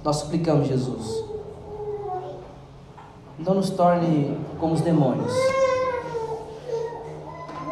Nós 0.03 0.17
suplicamos, 0.17 0.67
Jesus, 0.67 1.24
não 3.45 3.55
nos 3.55 3.71
torne 3.71 4.37
como 4.59 4.75
os 4.75 4.81
demônios, 4.81 5.33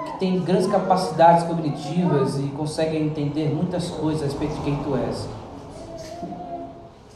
que 0.07 0.19
têm 0.19 0.41
grandes 0.41 0.67
capacidades 0.67 1.45
cognitivas 1.45 2.39
e 2.39 2.49
conseguem 2.49 3.07
entender 3.07 3.49
muitas 3.49 3.89
coisas 3.89 4.23
a 4.23 4.25
respeito 4.27 4.55
de 4.57 4.61
quem 4.61 4.77
Tu 4.83 4.97
és, 4.97 5.29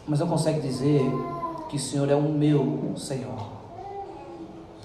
mas 0.08 0.20
não 0.20 0.26
conseguem 0.26 0.60
dizer 0.60 1.02
que 1.68 1.76
o 1.76 1.80
Senhor 1.80 2.08
é 2.08 2.14
o 2.14 2.22
meu 2.22 2.94
Senhor, 2.96 3.36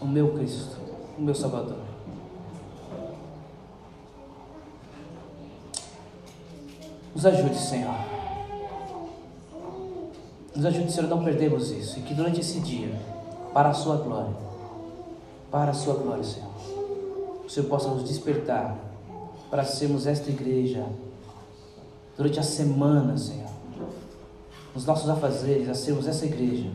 o 0.01 0.05
meu 0.05 0.34
Cristo, 0.34 0.78
o 1.17 1.22
meu 1.22 1.36
Salvador. 1.36 1.78
Nos 7.13 7.26
ajude, 7.26 7.57
Senhor. 7.57 7.93
Nos 10.55 10.65
ajude, 10.65 10.91
Senhor, 10.91 11.05
a 11.05 11.09
não 11.09 11.24
perdermos 11.24 11.69
isso. 11.69 11.99
E 11.99 12.01
que 12.01 12.13
durante 12.13 12.39
esse 12.39 12.59
dia, 12.61 12.99
para 13.54 13.70
a 13.70 13.74
Sua 13.74 13.97
glória, 13.97 14.36
para 15.49 15.72
a 15.72 15.74
Sua 15.74 15.95
glória, 15.95 16.24
Senhor, 16.24 16.49
o 17.45 17.49
Senhor 17.49 17.68
possa 17.68 17.89
nos 17.89 18.04
despertar 18.04 18.78
para 19.49 19.66
sermos 19.66 20.08
esta 20.08 20.30
igreja 20.30 20.86
durante 22.16 22.39
a 22.39 22.43
semana, 22.43 23.18
Senhor, 23.18 23.49
nos 24.74 24.86
nossos 24.86 25.10
afazeres, 25.10 25.68
a 25.68 25.74
sermos 25.74 26.08
essa 26.08 26.26
igreja 26.26 26.70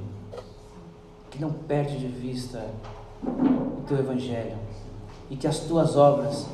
que 1.31 1.41
não 1.41 1.51
perde 1.51 1.99
de 1.99 2.07
vista 2.07 2.65
o 3.23 3.83
Teu 3.87 3.99
Evangelho 3.99 4.57
e 5.31 5.37
que 5.37 5.47
as 5.47 5.61
Tuas 5.61 5.97
obras 5.97 6.47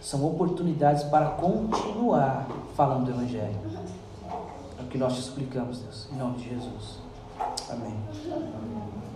são 0.00 0.24
oportunidades 0.24 1.02
para 1.04 1.26
continuar 1.30 2.48
falando 2.74 3.06
do 3.06 3.10
Evangelho. 3.10 3.56
É 4.78 4.82
o 4.82 4.86
que 4.86 4.96
nós 4.96 5.14
te 5.14 5.20
explicamos, 5.20 5.80
Deus, 5.80 6.08
em 6.12 6.16
nome 6.16 6.38
de 6.38 6.50
Jesus. 6.50 7.07
Amém. 7.70 9.07